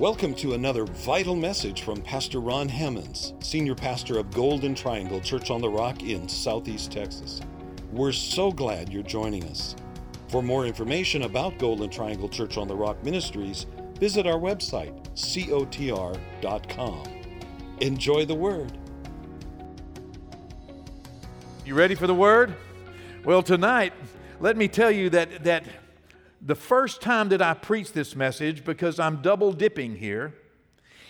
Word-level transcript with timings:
Welcome 0.00 0.34
to 0.36 0.54
another 0.54 0.86
vital 0.86 1.36
message 1.36 1.82
from 1.82 2.02
Pastor 2.02 2.40
Ron 2.40 2.68
Hammonds, 2.68 3.32
Senior 3.38 3.76
Pastor 3.76 4.18
of 4.18 4.28
Golden 4.32 4.74
Triangle 4.74 5.20
Church 5.20 5.52
on 5.52 5.60
the 5.60 5.68
Rock 5.68 6.02
in 6.02 6.28
Southeast 6.28 6.90
Texas. 6.90 7.40
We're 7.92 8.10
so 8.10 8.50
glad 8.50 8.92
you're 8.92 9.04
joining 9.04 9.44
us. 9.44 9.76
For 10.26 10.42
more 10.42 10.66
information 10.66 11.22
about 11.22 11.58
Golden 11.58 11.88
Triangle 11.88 12.28
Church 12.28 12.56
on 12.56 12.66
the 12.66 12.74
Rock 12.74 13.04
Ministries, 13.04 13.66
visit 14.00 14.26
our 14.26 14.36
website, 14.36 14.92
cotr.com. 15.14 17.04
Enjoy 17.80 18.24
the 18.24 18.34
Word. 18.34 18.76
You 21.64 21.76
ready 21.76 21.94
for 21.94 22.08
the 22.08 22.14
Word? 22.16 22.52
Well, 23.24 23.44
tonight, 23.44 23.92
let 24.40 24.56
me 24.56 24.66
tell 24.66 24.90
you 24.90 25.08
that, 25.10 25.44
that 25.44 25.62
the 26.44 26.54
first 26.54 27.00
time 27.00 27.30
that 27.30 27.40
I 27.40 27.54
preach 27.54 27.92
this 27.92 28.14
message, 28.14 28.64
because 28.64 29.00
I'm 29.00 29.22
double 29.22 29.52
dipping 29.52 29.96
here, 29.96 30.34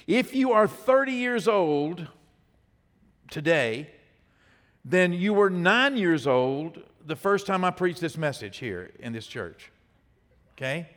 if 0.07 0.33
you 0.33 0.53
are 0.53 0.69
30 0.69 1.13
years 1.13 1.49
old 1.49 2.07
today, 3.31 3.91
then 4.85 5.13
you 5.13 5.35
were 5.35 5.51
nine 5.51 5.97
years 5.97 6.27
old 6.29 6.79
the 7.05 7.17
first 7.17 7.47
time 7.47 7.65
I 7.65 7.73
preached 7.73 8.01
this 8.01 8.17
message 8.17 8.59
here 8.59 8.93
in 9.01 9.13
this 9.13 9.27
church. 9.27 9.73
Okay? 10.57 10.89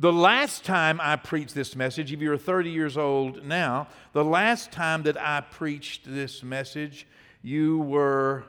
The 0.00 0.12
last 0.12 0.64
time 0.64 0.98
I 1.02 1.16
preached 1.16 1.54
this 1.54 1.76
message, 1.76 2.12
if 2.12 2.20
you're 2.20 2.38
30 2.38 2.70
years 2.70 2.96
old 2.96 3.44
now, 3.44 3.88
the 4.14 4.24
last 4.24 4.72
time 4.72 5.02
that 5.02 5.20
I 5.20 5.42
preached 5.42 6.02
this 6.06 6.42
message, 6.42 7.06
you 7.42 7.80
were 7.80 8.44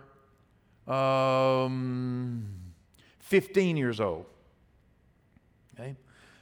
um, 0.88 2.46
15 3.20 3.76
years 3.76 4.00
old. 4.00 4.26
Okay? 5.80 5.96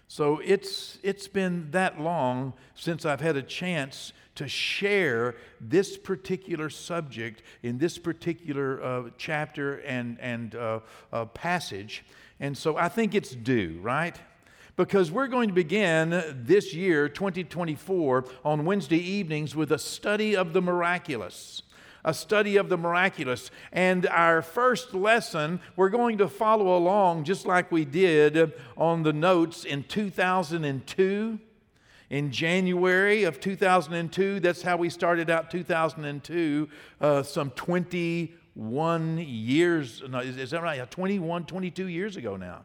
So 0.07 0.39
it's, 0.43 0.99
it's 1.03 1.27
been 1.27 1.69
that 1.71 1.99
long 1.99 2.53
since 2.75 3.05
I've 3.05 3.21
had 3.21 3.35
a 3.35 3.41
chance 3.41 4.13
to 4.35 4.47
share 4.47 5.35
this 5.59 5.97
particular 5.97 6.69
subject 6.69 7.43
in 7.61 7.77
this 7.77 7.97
particular 7.97 8.81
uh, 8.81 9.09
chapter 9.17 9.79
and, 9.79 10.19
and 10.19 10.55
uh, 10.55 10.79
uh, 11.11 11.25
passage. 11.25 12.05
And 12.39 12.57
so 12.57 12.77
I 12.77 12.87
think 12.87 13.15
it's 13.15 13.31
due, 13.31 13.79
right? 13.81 14.15
Because 14.75 15.11
we're 15.11 15.27
going 15.27 15.49
to 15.49 15.55
begin 15.55 16.09
this 16.45 16.73
year, 16.73 17.09
2024, 17.09 18.25
on 18.45 18.63
Wednesday 18.63 18.97
evenings 18.97 19.55
with 19.55 19.71
a 19.71 19.79
study 19.79 20.35
of 20.37 20.53
the 20.53 20.61
miraculous 20.61 21.63
a 22.07 22.13
study 22.13 22.55
of 22.55 22.69
the 22.69 22.77
miraculous. 22.77 23.51
And 23.73 24.07
our 24.07 24.41
first 24.41 24.93
lesson, 24.93 25.59
we're 25.75 25.89
going 25.89 26.17
to 26.19 26.29
follow 26.29 26.75
along 26.77 27.25
just 27.25 27.45
like 27.45 27.69
we 27.69 27.83
did 27.83 28.53
on 28.77 29.03
the 29.03 29.11
notes 29.11 29.65
in 29.65 29.83
2002. 29.83 31.39
In 32.09 32.31
January 32.31 33.25
of 33.25 33.41
2002, 33.41 34.39
that's 34.39 34.61
how 34.61 34.77
we 34.77 34.89
started 34.89 35.29
out 35.29 35.51
2002, 35.51 36.69
uh, 37.01 37.23
some 37.23 37.49
21 37.51 39.17
years, 39.17 40.01
no, 40.09 40.19
is, 40.19 40.37
is 40.37 40.51
that 40.51 40.63
right? 40.63 40.89
21, 40.89 41.43
22 41.43 41.87
years 41.87 42.15
ago 42.15 42.37
now. 42.37 42.61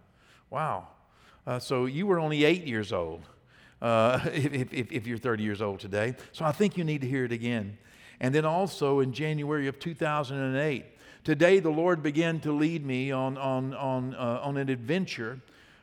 Wow. 0.50 0.86
Uh, 1.44 1.58
so 1.58 1.86
you 1.86 2.06
were 2.06 2.20
only 2.20 2.44
eight 2.44 2.64
years 2.64 2.92
old. 2.92 3.22
Uh, 3.80 4.20
if, 4.32 4.72
if, 4.72 4.92
if, 4.92 5.06
you're 5.08 5.18
30 5.18 5.42
years 5.42 5.60
old 5.60 5.80
today. 5.80 6.14
So 6.30 6.44
I 6.44 6.52
think 6.52 6.78
you 6.78 6.84
need 6.84 7.00
to 7.00 7.08
hear 7.08 7.24
it 7.24 7.32
again 7.32 7.76
and 8.22 8.32
then 8.32 8.46
also 8.46 9.00
in 9.00 9.12
January 9.12 9.66
of 9.66 9.78
2008. 9.80 10.84
Today, 11.24 11.58
the 11.58 11.70
Lord 11.70 12.02
began 12.02 12.40
to 12.40 12.52
lead 12.52 12.86
me 12.86 13.10
on, 13.10 13.36
on, 13.36 13.74
on, 13.74 14.14
uh, 14.14 14.40
on 14.42 14.56
an 14.56 14.68
adventure, 14.68 15.40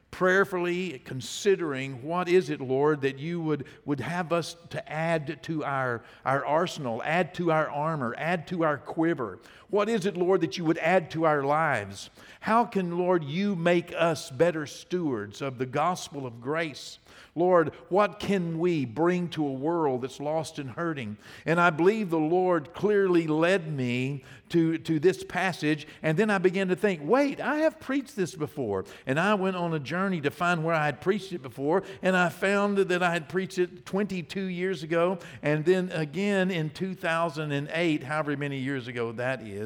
prayerfully 0.10 1.02
considering 1.04 2.02
what 2.02 2.30
is 2.30 2.50
it, 2.50 2.62
Lord, 2.62 3.02
that 3.02 3.20
you 3.20 3.42
would, 3.42 3.66
would 3.86 4.00
have 4.00 4.32
us 4.32 4.56
to 4.70 4.92
add 4.92 5.44
to 5.44 5.66
our, 5.66 6.02
our 6.26 6.46
arsenal, 6.46 7.04
add 7.04 7.34
to 7.36 7.52
our 7.52 7.70
armor, 7.70 8.16
add 8.18 8.48
to 8.48 8.64
our 8.64 8.78
quiver. 8.78 9.40
What 9.70 9.90
is 9.90 10.06
it, 10.06 10.18
Lord, 10.18 10.42
that 10.42 10.58
you 10.58 10.66
would 10.66 10.80
add 10.80 11.12
to 11.12 11.26
our 11.26 11.44
lives? 11.44 12.10
How 12.40 12.66
can, 12.66 12.98
Lord, 12.98 13.24
you 13.24 13.56
make 13.56 13.94
us 13.96 14.32
better 14.32 14.66
stewards 14.66 15.42
of 15.42 15.58
the 15.58 15.66
gospel 15.66 16.26
of 16.26 16.42
grace? 16.42 16.98
Lord, 17.36 17.74
what 17.90 18.20
can 18.20 18.60
we 18.60 18.86
bring 18.86 19.30
to 19.30 19.46
a 19.46 19.52
world 19.52 20.02
that's 20.02 20.20
lost 20.20 20.60
and 20.60 20.72
hurting? 20.72 21.18
And 21.46 21.60
I 21.60 21.70
believe 21.70 22.10
the 22.10 22.18
Lord 22.18 22.74
clearly 22.74 23.28
led 23.28 23.72
me 23.72 24.24
to, 24.50 24.78
to 24.80 25.00
this 25.00 25.24
passage. 25.24 25.88
And 26.02 26.18
then 26.18 26.30
I 26.30 26.38
began 26.38 26.68
to 26.70 26.76
think, 26.76 27.02
wait, 27.04 27.40
I 27.40 27.58
have 27.58 27.80
preached 27.80 28.16
this 28.16 28.36
before. 28.36 28.86
And 29.06 29.20
I 29.20 29.36
went 29.36 29.56
on 29.56 29.74
a 29.74 29.80
journey 29.80 30.22
to 30.22 30.32
find 30.32 30.64
where 30.64 30.76
I 30.76 30.86
had 30.86 31.02
preached 31.02 31.32
it 31.32 31.42
before. 31.42 31.84
And 32.02 32.18
I 32.18 32.30
found 32.30 32.78
that 32.78 33.04
I 33.04 33.12
had 33.12 33.30
preached 33.30 33.58
it 33.60 33.86
22 33.86 34.42
years 34.42 34.84
ago. 34.84 35.20
And 35.42 35.64
then 35.66 35.92
again 35.92 36.52
in 36.52 36.72
2008, 36.72 38.04
however 38.04 38.36
many 38.38 38.58
years 38.58 38.88
ago 38.88 39.12
that 39.14 39.42
is, 39.42 39.59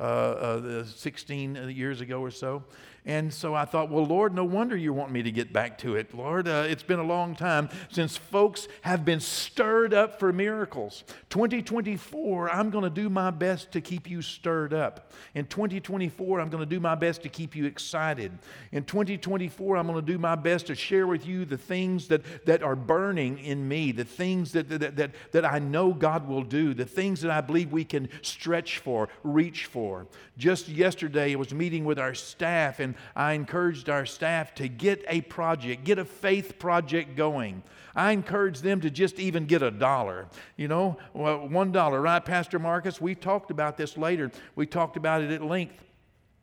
uh, 0.00 0.02
uh, 0.02 0.84
16 0.84 1.70
years 1.70 2.00
ago 2.00 2.20
or 2.20 2.30
so. 2.30 2.62
And 3.06 3.32
so 3.32 3.54
I 3.54 3.64
thought, 3.64 3.90
well, 3.90 4.04
Lord, 4.04 4.34
no 4.34 4.44
wonder 4.44 4.76
you 4.76 4.92
want 4.92 5.10
me 5.10 5.22
to 5.22 5.30
get 5.30 5.52
back 5.52 5.78
to 5.78 5.96
it. 5.96 6.12
Lord, 6.14 6.46
uh, 6.46 6.66
it's 6.68 6.82
been 6.82 6.98
a 6.98 7.04
long 7.04 7.34
time 7.34 7.70
since 7.90 8.16
folks 8.16 8.68
have 8.82 9.04
been 9.04 9.20
stirred 9.20 9.94
up 9.94 10.18
for 10.18 10.32
miracles. 10.32 11.04
2024, 11.30 12.50
I'm 12.50 12.70
going 12.70 12.84
to 12.84 12.90
do 12.90 13.08
my 13.08 13.30
best 13.30 13.72
to 13.72 13.80
keep 13.80 14.10
you 14.10 14.20
stirred 14.20 14.74
up. 14.74 15.12
In 15.34 15.46
2024, 15.46 16.40
I'm 16.40 16.50
going 16.50 16.62
to 16.62 16.68
do 16.68 16.80
my 16.80 16.94
best 16.94 17.22
to 17.22 17.28
keep 17.28 17.56
you 17.56 17.64
excited. 17.64 18.36
In 18.72 18.84
2024, 18.84 19.76
I'm 19.76 19.86
going 19.86 20.04
to 20.04 20.12
do 20.12 20.18
my 20.18 20.34
best 20.34 20.66
to 20.66 20.74
share 20.74 21.06
with 21.06 21.26
you 21.26 21.44
the 21.44 21.56
things 21.56 22.08
that, 22.08 22.22
that 22.44 22.62
are 22.62 22.76
burning 22.76 23.38
in 23.38 23.66
me, 23.66 23.92
the 23.92 24.04
things 24.04 24.52
that, 24.52 24.68
that, 24.68 24.96
that, 24.96 25.10
that 25.32 25.44
I 25.44 25.58
know 25.60 25.94
God 25.94 26.28
will 26.28 26.44
do, 26.44 26.74
the 26.74 26.84
things 26.84 27.22
that 27.22 27.30
I 27.30 27.40
believe 27.40 27.72
we 27.72 27.84
can 27.84 28.08
stretch 28.22 28.78
for, 28.78 29.08
reach 29.22 29.66
for. 29.66 30.06
Just 30.36 30.68
yesterday, 30.68 31.32
I 31.32 31.36
was 31.36 31.54
meeting 31.54 31.84
with 31.84 31.98
our 31.98 32.14
staff, 32.14 32.80
and 32.80 32.94
I 33.16 33.32
encouraged 33.32 33.88
our 33.88 34.06
staff 34.06 34.54
to 34.56 34.68
get 34.68 35.04
a 35.08 35.20
project, 35.22 35.84
get 35.84 35.98
a 35.98 36.04
faith 36.04 36.58
project 36.58 37.16
going. 37.16 37.62
I 37.94 38.12
encouraged 38.12 38.62
them 38.62 38.80
to 38.82 38.90
just 38.90 39.18
even 39.18 39.46
get 39.46 39.62
a 39.62 39.70
dollar. 39.70 40.28
You 40.56 40.68
know, 40.68 40.98
one 41.12 41.72
dollar, 41.72 42.00
right, 42.00 42.24
Pastor 42.24 42.58
Marcus? 42.58 43.00
We 43.00 43.14
talked 43.14 43.50
about 43.50 43.76
this 43.76 43.96
later. 43.96 44.30
We 44.54 44.66
talked 44.66 44.96
about 44.96 45.22
it 45.22 45.32
at 45.32 45.42
length. 45.42 45.84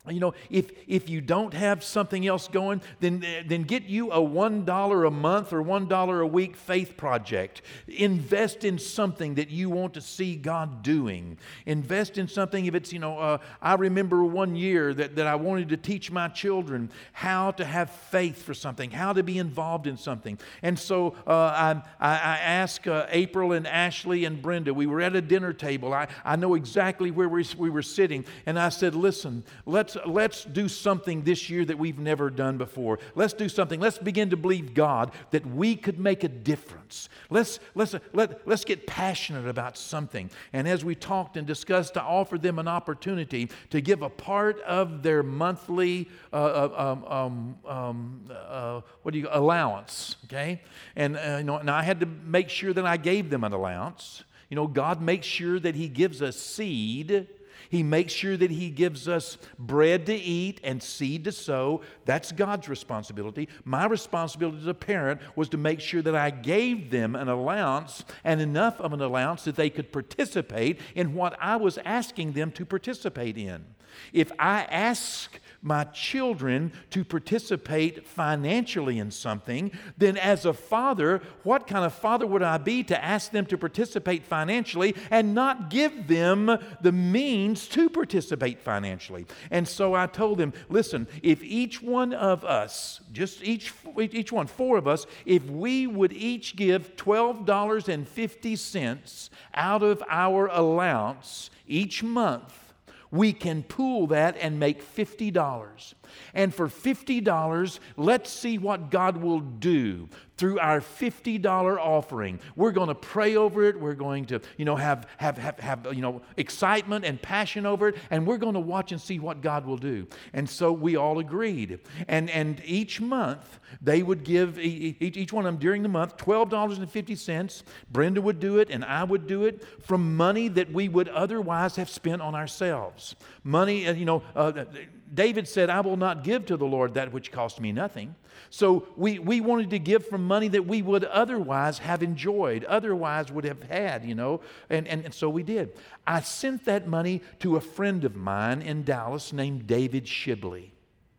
You 0.10 0.20
know, 0.20 0.34
if, 0.50 0.72
if 0.88 1.10
you 1.10 1.22
don't 1.22 1.54
have 1.54 1.84
something 1.84 2.26
else 2.28 2.48
going, 2.48 2.82
then, 3.00 3.26
then 3.46 3.64
get 3.64 3.84
you 3.84 4.12
a 4.12 4.20
$1 4.20 5.08
a 5.08 5.12
month 5.12 5.54
or 5.54 5.64
$1 5.64 6.22
a 6.22 6.28
week 6.28 6.56
faith 6.56 6.98
project. 6.98 7.62
Invest 7.88 8.64
in 8.64 8.78
something 8.78 9.36
that 9.36 9.50
you 9.50 9.70
want 9.70 9.94
to 9.96 10.02
see 10.02 10.36
God 10.36 10.84
doing. 10.84 11.38
Invest 11.66 12.18
in 12.18 12.28
something, 12.28 12.66
if 12.66 12.76
it's, 12.76 12.94
you 12.94 13.00
know, 13.00 13.18
uh, 13.18 13.38
I 13.62 13.76
remember 13.76 14.24
one 14.24 14.56
year 14.56 14.94
that, 14.94 15.16
that 15.16 15.28
I 15.28 15.36
wanted 15.36 15.70
to 15.70 15.78
teach 15.78 16.12
my 16.12 16.28
children 16.28 16.92
how 17.14 17.52
to 17.52 17.66
have 17.66 17.90
faith 17.90 18.44
for 18.44 18.54
something, 18.54 18.92
how 18.92 19.14
to 19.14 19.24
be 19.24 19.38
involved 19.38 19.88
in 19.88 19.98
something. 19.98 20.38
And 20.62 20.78
so 20.78 21.16
uh, 21.26 21.32
I, 21.32 21.82
I 22.00 22.38
asked 22.38 22.88
uh, 22.88 23.08
April 23.10 23.54
and 23.54 23.68
Ashley 23.68 24.26
and 24.26 24.42
Brenda, 24.42 24.74
we 24.74 24.86
were 24.86 25.02
at 25.02 25.16
a 25.16 25.22
dinner 25.22 25.54
table. 25.54 25.94
I, 25.94 26.08
I 26.24 26.36
know 26.36 26.56
exactly 26.56 27.12
where 27.12 27.30
we, 27.30 27.46
we 27.58 27.70
were 27.70 27.82
sitting. 27.82 28.26
And 28.46 28.60
I 28.60 28.70
said, 28.70 28.96
listen, 28.96 29.44
let's 29.66 29.95
let's, 30.06 30.46
do 30.46 30.68
something 30.68 31.24
this 31.24 31.50
year 31.50 31.66
that 31.66 31.78
we've 31.78 32.00
never 32.00 32.30
done 32.30 32.58
before. 32.58 33.00
Let's 33.16 33.34
do 33.34 33.50
something. 33.50 33.80
Let's 33.80 33.98
begin 33.98 34.30
to 34.30 34.38
believe 34.38 34.74
God 34.74 35.12
that 35.32 35.46
we 35.46 35.76
could 35.76 36.00
make 36.00 36.24
a 36.24 36.28
difference. 36.28 37.10
Let's, 37.30 37.60
let's, 37.74 37.96
let, 38.14 38.48
let's 38.48 38.64
get 38.64 38.88
passionate 38.88 39.48
about 39.48 39.78
something. 39.78 40.30
And 40.54 40.68
as 40.68 40.86
we 40.86 40.96
talked 40.96 41.38
and 41.38 41.46
discussed, 41.46 41.98
I 41.98 42.02
offered 42.02 42.42
them 42.42 42.60
an 42.60 42.68
opportunity 42.68 43.50
to 43.72 43.82
give 43.82 44.02
a 44.02 44.10
part 44.10 44.60
of 44.62 45.04
their 45.04 45.24
monthly 45.24 46.10
uh, 46.32 46.36
uh 46.36 46.74
um, 46.76 47.06
um, 47.06 47.58
um, 47.66 48.22
uh, 48.32 48.82
what 49.04 49.14
do 49.14 49.20
you 49.20 49.28
allowance, 49.32 50.16
okay? 50.26 50.62
And, 50.96 51.18
uh, 51.18 51.38
you 51.40 51.44
know, 51.44 51.58
and 51.58 51.70
I 51.70 51.84
had 51.84 52.00
to 52.00 52.06
make 52.06 52.50
sure 52.50 52.74
that 52.74 52.86
I 52.86 52.98
gave 52.98 53.30
them 53.30 53.44
an 53.44 53.54
allowance. 53.54 54.24
You 54.50 54.56
know, 54.56 54.68
God 54.68 55.02
makes 55.02 55.26
sure 55.26 55.60
that 55.60 55.76
He 55.76 55.88
gives 55.88 56.22
us 56.22 56.38
seed 56.38 57.28
he 57.70 57.84
makes 57.84 58.14
sure 58.14 58.38
that 58.38 58.52
He 58.52 58.70
gives 58.70 59.08
us 59.08 59.38
bread 59.58 60.06
to 60.08 60.16
eat 60.16 60.60
and 60.64 60.82
seed 60.82 61.24
to 61.26 61.32
sow. 61.32 61.82
That's 62.06 62.32
God's 62.32 62.70
responsibility. 62.70 63.48
My 63.64 63.86
responsibility 63.86 64.60
as 64.60 64.68
a 64.68 64.74
parent 64.74 65.22
was 65.36 65.50
to 65.50 65.58
make 65.58 65.80
sure 65.80 66.02
that 66.02 66.16
I 66.16 66.30
gave 66.30 66.92
them 66.92 67.16
an 67.16 67.30
allowance 67.30 68.06
and 68.24 68.42
enough 68.42 68.80
of 68.80 68.94
an 68.94 69.02
allowance 69.02 69.44
that 69.46 69.56
they 69.56 69.70
could 69.70 69.92
participate 69.92 70.80
in 70.96 71.14
what 71.14 71.36
I 71.40 71.56
was 71.56 71.78
asking 71.80 72.34
them 72.34 72.52
to 72.52 72.66
participate 72.66 73.38
in. 73.38 73.66
If 74.14 74.32
I 74.40 74.64
ask 74.64 75.40
my 75.66 75.84
children 75.86 76.72
to 76.92 77.04
participate 77.04 78.08
financially 78.08 79.00
in 79.00 79.10
something, 79.10 79.72
then 79.98 80.16
as 80.16 80.46
a 80.46 80.54
father, 80.54 81.24
what 81.42 81.66
kind 81.66 81.84
of 81.84 81.92
father 81.94 82.28
would 82.28 82.44
I 82.44 82.60
be 82.60 82.84
to 82.84 83.04
ask 83.04 83.32
them 83.32 83.48
to 83.48 83.58
participate 83.58 84.24
financially 84.24 84.96
and 85.10 85.34
not 85.34 85.72
give 85.72 86.08
them 86.08 86.60
the 86.82 86.92
means 86.92 87.68
to 87.70 87.90
participate 87.90 88.60
financially? 88.60 89.26
And 89.50 89.68
so 89.68 89.96
I 89.96 90.06
told 90.06 90.38
them, 90.38 90.54
listen, 90.70 91.08
if 91.24 91.44
each 91.44 91.82
one 91.82 92.14
of 92.14 92.46
us, 92.46 93.02
just 93.12 93.44
each, 93.44 93.74
each 93.98 94.32
one, 94.32 94.46
four 94.46 94.78
of 94.78 94.88
us, 94.88 95.08
if 95.26 95.44
we 95.46 95.88
would 95.88 96.14
each 96.14 96.56
give 96.56 96.96
$12.50 96.96 99.30
out 99.56 99.82
of 99.82 100.04
our 100.08 100.46
allowance 100.48 101.50
each 101.68 102.04
month, 102.04 102.65
we 103.12 103.34
can 103.34 103.64
pool 103.64 104.08
that 104.08 104.38
and 104.40 104.60
make 104.60 104.84
$50. 104.84 105.94
And 106.34 106.54
for 106.54 106.68
$50, 106.68 107.80
let's 107.98 108.30
see 108.30 108.58
what 108.58 108.90
God 108.90 109.18
will 109.18 109.40
do 109.40 110.10
through 110.38 110.60
our 110.60 110.82
$50 110.82 111.78
offering. 111.78 112.40
We're 112.56 112.72
going 112.72 112.90
to 112.90 112.96
pray 112.96 113.36
over 113.36 113.64
it. 113.64 113.80
We're 113.80 113.94
going 113.94 114.26
to, 114.26 114.42
you 114.58 114.66
know, 114.66 114.76
have, 114.76 115.08
have, 115.18 115.38
have, 115.38 115.60
have, 115.60 115.88
you 115.94 116.02
know, 116.02 116.22
excitement 116.38 117.06
and 117.06 117.22
passion 117.22 117.66
over 117.66 117.90
it. 117.90 117.96
And 118.10 118.28
we're 118.28 118.38
going 118.38 118.54
to 118.54 118.60
watch 118.60 118.92
and 118.92 119.00
see 119.00 119.20
what 119.20 119.42
God 119.42 119.66
will 119.66 119.78
do. 119.78 120.08
And 120.34 120.50
so 120.50 120.72
we 120.72 120.96
all 120.96 121.20
agreed. 121.20 121.80
And, 122.08 122.30
and 122.30 122.62
each 122.66 123.00
month, 123.00 123.60
they 123.82 124.04
would 124.04 124.24
give, 124.24 124.60
each, 124.60 125.18
each 125.18 125.34
one 125.34 125.46
of 125.46 125.54
them 125.54 125.60
during 125.60 125.84
the 125.84 125.90
month, 125.90 126.18
$12.50. 126.18 127.64
Brenda 127.92 128.22
would 128.22 128.40
do 128.40 128.60
it, 128.60 128.70
and 128.70 128.84
I 128.84 129.04
would 129.04 129.28
do 129.28 129.46
it 129.46 129.64
from 129.82 130.16
money 130.16 130.48
that 130.50 130.72
we 130.72 130.90
would 130.90 131.10
otherwise 131.10 131.76
have 131.78 131.90
spent 131.90 132.22
on 132.22 132.36
ourselves. 132.36 133.16
Money, 133.44 133.88
uh, 133.88 133.94
you 133.94 134.06
know, 134.06 134.24
uh, 134.36 134.66
David 135.14 135.48
said, 135.48 135.70
I 135.70 135.82
will 135.82 135.98
not 135.98 136.24
give 136.24 136.46
to 136.48 136.58
the 136.58 136.66
Lord 136.66 136.96
that 136.96 137.14
which 137.14 137.32
cost 137.32 137.60
me 137.62 137.72
nothing. 137.72 138.16
So 138.50 138.88
we, 138.96 139.20
we 139.20 139.40
wanted 139.42 139.70
to 139.70 139.80
give 139.80 140.08
from 140.08 140.26
money 140.26 140.48
that 140.50 140.66
we 140.66 140.82
would 140.82 141.04
otherwise 141.04 141.78
have 141.80 142.04
enjoyed, 142.04 142.64
otherwise 142.66 143.32
would 143.32 143.46
have 143.46 143.64
had, 143.64 144.04
you 144.04 144.16
know, 144.16 144.42
and, 144.70 144.88
and, 144.88 145.06
and 145.06 145.14
so 145.14 145.30
we 145.30 145.44
did. 145.44 145.78
I 146.06 146.22
sent 146.22 146.66
that 146.66 146.88
money 146.88 147.22
to 147.40 147.56
a 147.56 147.62
friend 147.62 148.04
of 148.04 148.16
mine 148.16 148.62
in 148.62 148.84
Dallas 148.84 149.32
named 149.32 149.68
David 149.68 150.06
Shibley. 150.06 150.72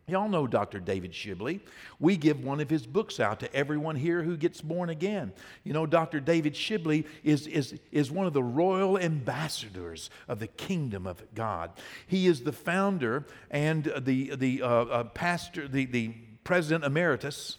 Y'all 0.09 0.29
know 0.29 0.47
Dr. 0.47 0.79
David 0.79 1.11
Shibley. 1.11 1.59
We 1.99 2.15
give 2.15 2.41
one 2.41 2.61
of 2.61 2.69
his 2.69 2.87
books 2.87 3.19
out 3.19 3.41
to 3.41 3.53
everyone 3.53 3.97
here 3.97 4.23
who 4.23 4.37
gets 4.37 4.61
born 4.61 4.89
again. 4.89 5.33
You 5.65 5.73
know, 5.73 5.85
Dr. 5.85 6.21
David 6.21 6.53
Shibley 6.53 7.03
is, 7.25 7.45
is, 7.45 7.77
is 7.91 8.09
one 8.09 8.25
of 8.25 8.31
the 8.31 8.41
royal 8.41 8.97
ambassadors 8.97 10.09
of 10.29 10.39
the 10.39 10.47
kingdom 10.47 11.07
of 11.07 11.21
God. 11.35 11.71
He 12.07 12.25
is 12.25 12.43
the 12.43 12.53
founder 12.53 13.25
and 13.51 13.91
the, 13.97 14.33
the 14.37 14.61
uh, 14.61 14.67
uh, 14.67 15.03
pastor, 15.03 15.67
the, 15.67 15.83
the 15.83 16.13
president 16.45 16.85
emeritus 16.85 17.57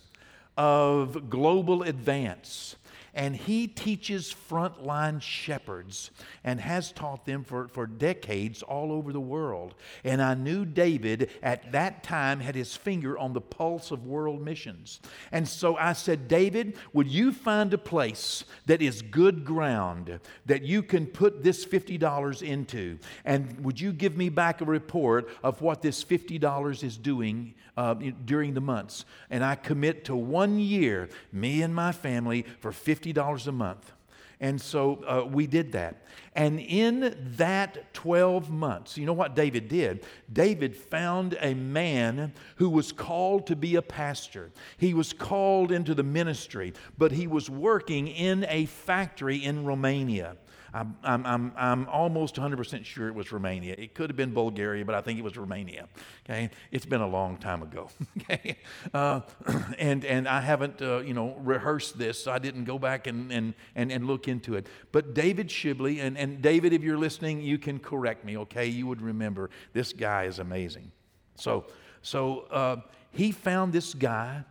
of 0.57 1.29
Global 1.29 1.83
Advance 1.83 2.77
and 3.15 3.35
he 3.35 3.67
teaches 3.67 4.35
frontline 4.51 5.21
shepherds 5.21 6.11
and 6.45 6.61
has 6.61 6.93
taught 6.93 7.25
them 7.25 7.45
for, 7.45 7.69
for 7.69 7.87
decades 7.87 8.63
all 8.63 8.93
over 8.93 9.13
the 9.13 9.21
world. 9.21 9.75
And 10.05 10.23
I 10.23 10.35
knew 10.35 10.65
David 10.65 11.31
at 11.43 11.73
that 11.73 12.03
time 12.03 12.41
had 12.41 12.55
his 12.55 12.77
finger 12.77 13.19
on 13.19 13.33
the 13.33 13.41
pulse 13.41 13.91
of 13.91 14.07
world 14.07 14.43
missions. 14.43 15.01
And 15.33 15.49
so 15.49 15.77
I 15.77 15.93
said, 15.93 16.29
David, 16.29 16.77
would 16.93 17.09
you 17.09 17.33
find 17.33 17.73
a 17.73 17.79
place 17.79 18.45
that 18.67 18.83
is 18.83 19.03
good 19.03 19.45
ground 19.45 20.21
that 20.47 20.63
you 20.63 20.83
can 20.83 21.07
put 21.07 21.43
this 21.43 21.65
$50 21.65 22.43
into? 22.43 22.99
And 23.25 23.65
would 23.65 23.81
you 23.81 23.93
give 23.93 24.17
me 24.17 24.29
back 24.29 24.61
a 24.61 24.65
report 24.65 25.29
of 25.43 25.63
what 25.63 25.83
this 25.83 26.05
$50 26.05 26.85
is 26.85 26.97
doing 26.97 27.55
uh, 27.79 27.95
during 28.25 28.55
the 28.55 28.61
months? 28.61 29.05
And 29.31 29.43
I 29.43 29.55
commit 29.55 30.05
to 30.07 30.17
one 30.17 30.59
year, 30.59 31.09
me 31.33 31.63
and 31.63 31.75
my 31.75 31.93
family, 31.93 32.45
for 32.61 32.71
50 32.73 32.99
$50 32.99 33.47
a 33.47 33.53
month. 33.53 33.93
And 34.41 34.61
so 34.61 35.03
uh, 35.05 35.27
we 35.27 35.49
did 35.49 35.73
that. 35.73 36.05
And 36.37 36.61
in 36.61 37.17
that 37.37 37.93
12 37.93 38.51
months, 38.51 38.97
you 38.97 39.05
know 39.05 39.13
what 39.13 39.35
David 39.35 39.67
did? 39.67 40.07
David 40.33 40.77
found 40.77 41.37
a 41.41 41.55
man 41.55 42.33
who 42.57 42.71
was 42.71 42.93
called 42.93 43.49
to 43.49 43.57
be 43.57 43.75
a 43.75 43.83
pastor. 43.83 44.53
He 44.77 44.95
was 44.95 45.13
called 45.13 45.73
into 45.73 45.93
the 45.93 46.05
ministry, 46.05 46.73
but 46.97 47.11
he 47.11 47.27
was 47.27 47.51
working 47.51 48.07
in 48.07 48.47
a 48.49 48.67
factory 48.67 49.45
in 49.45 49.65
Romania. 49.65 50.37
I'm, 50.73 50.97
I'm, 51.03 51.25
I'm, 51.27 51.53
I'm 51.57 51.89
almost 51.89 52.37
100% 52.37 52.85
sure 52.85 53.09
it 53.09 53.15
was 53.15 53.33
Romania. 53.33 53.75
It 53.79 53.95
could 53.95 54.11
have 54.11 54.17
been 54.17 54.35
Bulgaria, 54.35 54.85
but 54.85 54.95
I 54.95 55.01
think 55.01 55.19
it 55.19 55.23
was 55.23 55.37
Romania. 55.37 55.89
Okay, 56.25 56.51
it's 56.71 56.85
been 56.87 57.01
a 57.01 57.09
long 57.09 57.37
time 57.37 57.63
ago. 57.63 57.91
Okay, 58.31 58.59
uh, 58.93 59.21
and 59.79 60.05
and 60.05 60.29
I 60.29 60.41
haven't 60.41 60.83
uh, 60.83 60.99
you 60.99 61.15
know 61.15 61.37
rehearsed 61.41 61.99
this, 61.99 62.23
so 62.23 62.33
I 62.33 62.39
didn't 62.39 62.65
go 62.65 62.79
back 62.79 63.07
and 63.07 63.33
and 63.33 63.55
and, 63.75 63.91
and 63.91 64.07
look 64.07 64.29
into 64.29 64.55
it. 64.55 64.67
But 64.93 65.15
David 65.15 65.49
Shibley 65.49 66.01
and 66.01 66.19
and 66.19 66.43
David, 66.43 66.73
if 66.73 66.83
you're 66.83 66.99
listening, 66.99 67.41
you 67.41 67.59
can 67.59 67.79
correct 67.79 68.25
me. 68.25 68.37
Okay, 68.39 68.67
you 68.67 68.87
would 68.87 69.01
remember 69.01 69.51
this 69.73 69.93
guy 69.93 70.25
is 70.25 70.39
amazing. 70.41 70.91
So 71.37 71.67
so 72.03 72.41
uh, 72.51 72.77
he 73.13 73.33
found 73.33 73.73
this 73.73 73.95
guy 73.95 74.45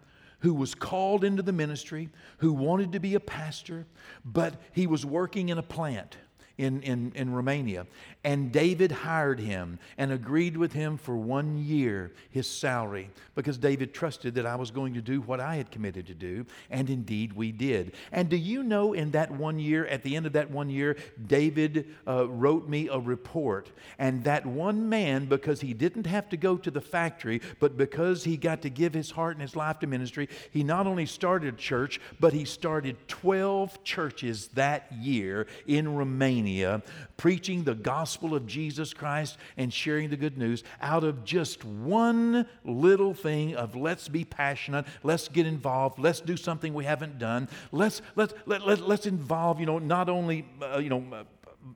who 0.47 0.53
was 0.53 0.73
called 0.73 1.25
into 1.25 1.44
the 1.44 1.51
ministry, 1.51 2.07
who 2.38 2.53
wanted 2.53 2.94
to 2.94 3.01
be 3.01 3.15
a 3.15 3.19
pastor, 3.19 3.85
but 4.23 4.53
he 4.71 4.88
was 4.88 5.05
working 5.05 5.49
in 5.49 5.57
a 5.57 5.61
plant 5.61 6.15
in, 6.57 6.81
in, 6.83 7.11
in 7.15 7.33
Romania. 7.33 7.85
And 8.27 8.51
David 8.51 8.91
hired 8.91 9.39
him 9.39 9.79
and 9.97 10.12
agreed 10.12 10.57
with 10.57 10.74
him 10.74 10.97
for 10.97 11.15
one 11.15 11.57
year 11.57 12.12
his 12.29 12.45
salary 12.45 13.09
because 13.35 13.57
David 13.57 13.94
trusted 13.94 14.35
that 14.35 14.45
I 14.45 14.57
was 14.57 14.69
going 14.69 14.95
to 14.95 15.01
do 15.01 15.21
what 15.21 15.39
I 15.39 15.56
had 15.56 15.71
committed 15.71 16.07
to 16.07 16.13
do. 16.13 16.45
And 16.69 16.89
indeed, 16.89 17.31
we 17.31 17.53
did. 17.53 17.94
And 18.12 18.27
do 18.27 18.35
you 18.35 18.63
know, 18.63 18.91
in 18.91 19.12
that 19.12 19.31
one 19.31 19.59
year, 19.59 19.85
at 19.85 20.03
the 20.03 20.18
end 20.18 20.25
of 20.25 20.33
that 20.33 20.51
one 20.51 20.69
year, 20.69 20.97
David 21.25 21.95
uh, 22.06 22.27
wrote 22.27 22.68
me 22.68 22.89
a 22.89 23.00
report. 23.00 23.71
And 23.97 24.25
that 24.25 24.45
one 24.45 24.89
man, 24.89 25.27
because 25.27 25.62
he 25.62 25.73
didn't 25.73 26.06
have 26.06 26.27
to 26.27 26.35
go 26.35 26.57
to 26.57 26.69
the 26.69 26.81
factory, 26.81 27.39
but 27.62 27.77
because 27.77 28.25
he 28.25 28.35
got 28.35 28.62
to 28.63 28.69
give 28.69 28.94
his 28.94 29.09
heart 29.09 29.38
and 29.38 29.41
his 29.41 29.56
life 29.56 29.80
to 29.80 29.88
ministry, 29.88 30.27
he 30.51 30.65
not 30.65 30.85
only 30.85 31.06
started 31.06 31.57
church, 31.57 32.01
but 32.19 32.33
he 32.33 32.44
started 32.44 32.97
12 33.07 33.85
churches 33.85 34.50
that 34.50 34.91
year 34.91 35.47
in 35.65 35.95
Romania 35.95 36.83
preaching 37.15 37.63
the 37.63 37.73
gospel 37.73 38.16
of 38.23 38.47
Jesus 38.47 38.93
Christ 38.93 39.37
and 39.57 39.73
sharing 39.73 40.09
the 40.09 40.17
good 40.17 40.37
news 40.37 40.63
out 40.81 41.03
of 41.03 41.23
just 41.23 41.63
one 41.63 42.47
little 42.63 43.13
thing 43.13 43.55
of 43.55 43.75
let's 43.75 44.07
be 44.07 44.25
passionate, 44.25 44.85
let's 45.03 45.27
get 45.27 45.45
involved, 45.45 45.99
let's 45.99 46.21
do 46.21 46.35
something 46.35 46.73
we 46.73 46.85
haven't 46.85 47.19
done, 47.19 47.47
let's, 47.71 48.01
let's, 48.15 48.33
let, 48.45 48.65
let, 48.65 48.81
let's 48.81 49.05
involve, 49.05 49.59
you 49.59 49.65
know, 49.65 49.79
not 49.79 50.09
only, 50.09 50.45
uh, 50.61 50.79
you 50.79 50.89
know, 50.89 51.25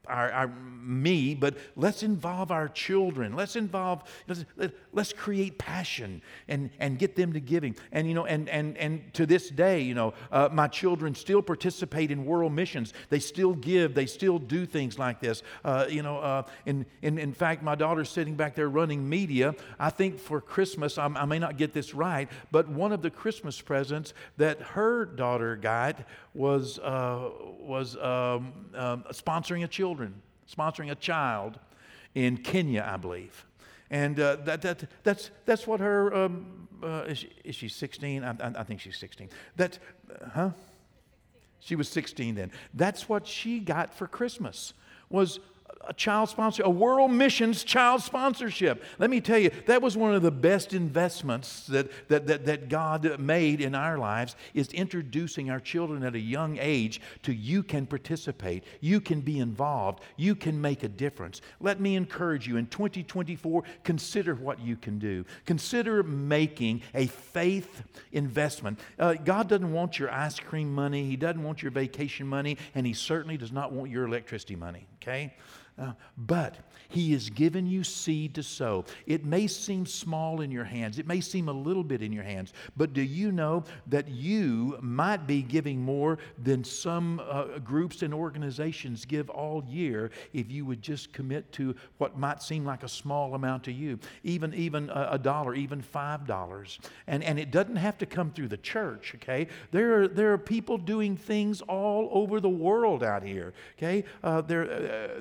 our, 0.07 0.31
our, 0.31 0.47
me, 0.47 1.35
but 1.35 1.57
let's 1.75 2.03
involve 2.03 2.51
our 2.51 2.67
children. 2.67 3.35
Let's 3.35 3.55
involve, 3.55 4.03
let's, 4.27 4.45
let's 4.91 5.13
create 5.13 5.57
passion 5.57 6.21
and, 6.47 6.69
and 6.79 6.97
get 6.97 7.15
them 7.15 7.33
to 7.33 7.39
giving. 7.39 7.75
And, 7.91 8.07
you 8.07 8.13
know, 8.13 8.25
and, 8.25 8.49
and, 8.49 8.77
and 8.77 9.13
to 9.13 9.25
this 9.25 9.49
day, 9.49 9.81
you 9.81 9.93
know, 9.93 10.13
uh, 10.31 10.49
my 10.51 10.67
children 10.67 11.15
still 11.15 11.41
participate 11.41 12.11
in 12.11 12.25
world 12.25 12.53
missions. 12.53 12.93
They 13.09 13.19
still 13.19 13.53
give. 13.53 13.93
They 13.93 14.05
still 14.05 14.39
do 14.39 14.65
things 14.65 14.97
like 14.97 15.19
this. 15.19 15.43
Uh, 15.63 15.85
you 15.89 16.03
know, 16.03 16.17
uh, 16.19 16.43
in, 16.65 16.85
in, 17.01 17.17
in 17.17 17.33
fact, 17.33 17.63
my 17.63 17.75
daughter's 17.75 18.09
sitting 18.09 18.35
back 18.35 18.55
there 18.55 18.69
running 18.69 19.07
media. 19.07 19.55
I 19.79 19.89
think 19.89 20.19
for 20.19 20.41
Christmas, 20.41 20.97
I'm, 20.97 21.15
i 21.17 21.25
may 21.25 21.39
not 21.39 21.57
get 21.57 21.73
this 21.73 21.93
right, 21.93 22.29
but 22.51 22.67
one 22.67 22.91
of 22.91 23.01
the 23.01 23.09
Christmas 23.09 23.59
presents 23.61 24.13
that 24.37 24.61
her 24.61 25.05
daughter 25.05 25.55
got 25.55 26.05
was, 26.33 26.79
uh, 26.79 27.29
was 27.59 27.95
um, 27.97 28.53
um, 28.75 29.03
sponsoring 29.11 29.63
a 29.63 29.67
children, 29.81 30.13
sponsoring 30.47 30.91
a 30.91 30.95
child 30.95 31.57
in 32.13 32.37
Kenya, 32.37 32.87
I 32.87 32.97
believe. 32.97 33.47
And 33.89 34.19
uh, 34.19 34.35
that, 34.45 34.61
that, 34.61 34.83
that's, 35.01 35.31
that's 35.47 35.65
what 35.65 35.79
her, 35.79 36.13
um, 36.13 36.67
uh, 36.83 37.05
is, 37.07 37.17
she, 37.17 37.29
is, 37.43 37.55
she, 37.55 37.67
16? 37.67 38.23
I, 38.23 38.35
I, 38.39 38.63
think 38.63 38.79
she's 38.79 38.95
16. 38.97 39.29
That's, 39.55 39.79
uh, 40.07 40.29
huh? 40.29 40.49
She 41.61 41.75
was 41.75 41.89
16 41.89 42.35
then. 42.35 42.51
That's 42.75 43.09
what 43.09 43.25
she 43.25 43.59
got 43.59 43.91
for 43.91 44.05
Christmas 44.05 44.75
was 45.09 45.39
a 45.87 45.93
child 45.93 46.29
sponsor, 46.29 46.63
a 46.63 46.69
world 46.69 47.11
missions 47.11 47.63
child 47.63 48.01
sponsorship. 48.01 48.83
Let 48.99 49.09
me 49.09 49.21
tell 49.21 49.39
you, 49.39 49.51
that 49.65 49.81
was 49.81 49.97
one 49.97 50.13
of 50.13 50.21
the 50.21 50.31
best 50.31 50.73
investments 50.73 51.65
that, 51.67 52.07
that, 52.09 52.27
that, 52.27 52.45
that 52.45 52.69
God 52.69 53.19
made 53.19 53.61
in 53.61 53.75
our 53.75 53.97
lives 53.97 54.35
is 54.53 54.69
introducing 54.69 55.49
our 55.49 55.59
children 55.59 56.03
at 56.03 56.15
a 56.15 56.19
young 56.19 56.57
age 56.59 57.01
to 57.23 57.33
you 57.33 57.63
can 57.63 57.85
participate, 57.85 58.63
you 58.79 59.01
can 59.01 59.21
be 59.21 59.39
involved, 59.39 60.01
you 60.17 60.35
can 60.35 60.59
make 60.59 60.83
a 60.83 60.89
difference. 60.89 61.41
Let 61.59 61.79
me 61.79 61.95
encourage 61.95 62.47
you 62.47 62.57
in 62.57 62.67
2024, 62.67 63.63
consider 63.83 64.35
what 64.35 64.59
you 64.59 64.75
can 64.75 64.99
do. 64.99 65.25
Consider 65.45 66.03
making 66.03 66.81
a 66.93 67.07
faith 67.07 67.83
investment. 68.11 68.79
Uh, 68.99 69.13
God 69.13 69.49
doesn't 69.49 69.71
want 69.71 69.99
your 69.99 70.11
ice 70.11 70.39
cream 70.39 70.73
money, 70.73 71.05
He 71.05 71.15
doesn't 71.15 71.43
want 71.43 71.61
your 71.61 71.71
vacation 71.71 72.27
money, 72.27 72.57
and 72.75 72.85
He 72.85 72.93
certainly 72.93 73.37
does 73.37 73.51
not 73.51 73.71
want 73.71 73.91
your 73.91 74.05
electricity 74.05 74.55
money, 74.55 74.85
okay? 75.01 75.33
Uh, 75.81 75.93
but 76.27 76.57
he 76.89 77.11
has 77.13 77.29
given 77.29 77.65
you 77.65 77.83
seed 77.83 78.35
to 78.35 78.43
sow. 78.43 78.85
It 79.07 79.25
may 79.25 79.47
seem 79.47 79.85
small 79.85 80.41
in 80.41 80.51
your 80.51 80.63
hands, 80.63 80.99
it 80.99 81.07
may 81.07 81.21
seem 81.21 81.49
a 81.49 81.53
little 81.53 81.83
bit 81.83 82.03
in 82.03 82.11
your 82.11 82.23
hands, 82.23 82.53
but 82.77 82.93
do 82.93 83.01
you 83.01 83.31
know 83.31 83.63
that 83.87 84.07
you 84.07 84.77
might 84.81 85.25
be 85.25 85.41
giving 85.41 85.81
more 85.81 86.19
than 86.43 86.63
some 86.63 87.19
uh, 87.27 87.57
groups 87.59 88.03
and 88.03 88.13
organizations 88.13 89.05
give 89.05 89.29
all 89.31 89.63
year 89.67 90.11
if 90.33 90.51
you 90.51 90.65
would 90.65 90.83
just 90.83 91.13
commit 91.13 91.51
to 91.53 91.75
what 91.97 92.17
might 92.17 92.43
seem 92.43 92.63
like 92.63 92.83
a 92.83 92.89
small 92.89 93.33
amount 93.33 93.63
to 93.63 93.71
you, 93.71 93.97
even, 94.23 94.53
even 94.53 94.89
a, 94.91 95.09
a 95.13 95.17
dollar, 95.17 95.55
even 95.55 95.81
five 95.81 96.27
dollars. 96.27 96.79
And, 97.07 97.23
and 97.23 97.39
it 97.39 97.49
doesn't 97.49 97.77
have 97.77 97.97
to 97.99 98.05
come 98.05 98.29
through 98.31 98.49
the 98.49 98.57
church, 98.57 99.13
okay? 99.15 99.47
There 99.71 100.03
are, 100.03 100.07
there 100.07 100.31
are 100.33 100.37
people 100.37 100.77
doing 100.77 101.17
things 101.17 101.61
all 101.61 102.09
over 102.11 102.39
the 102.39 102.49
world 102.49 103.03
out 103.03 103.23
here, 103.23 103.53
okay? 103.77 104.03
Uh, 104.23 104.41
there, 104.41 104.63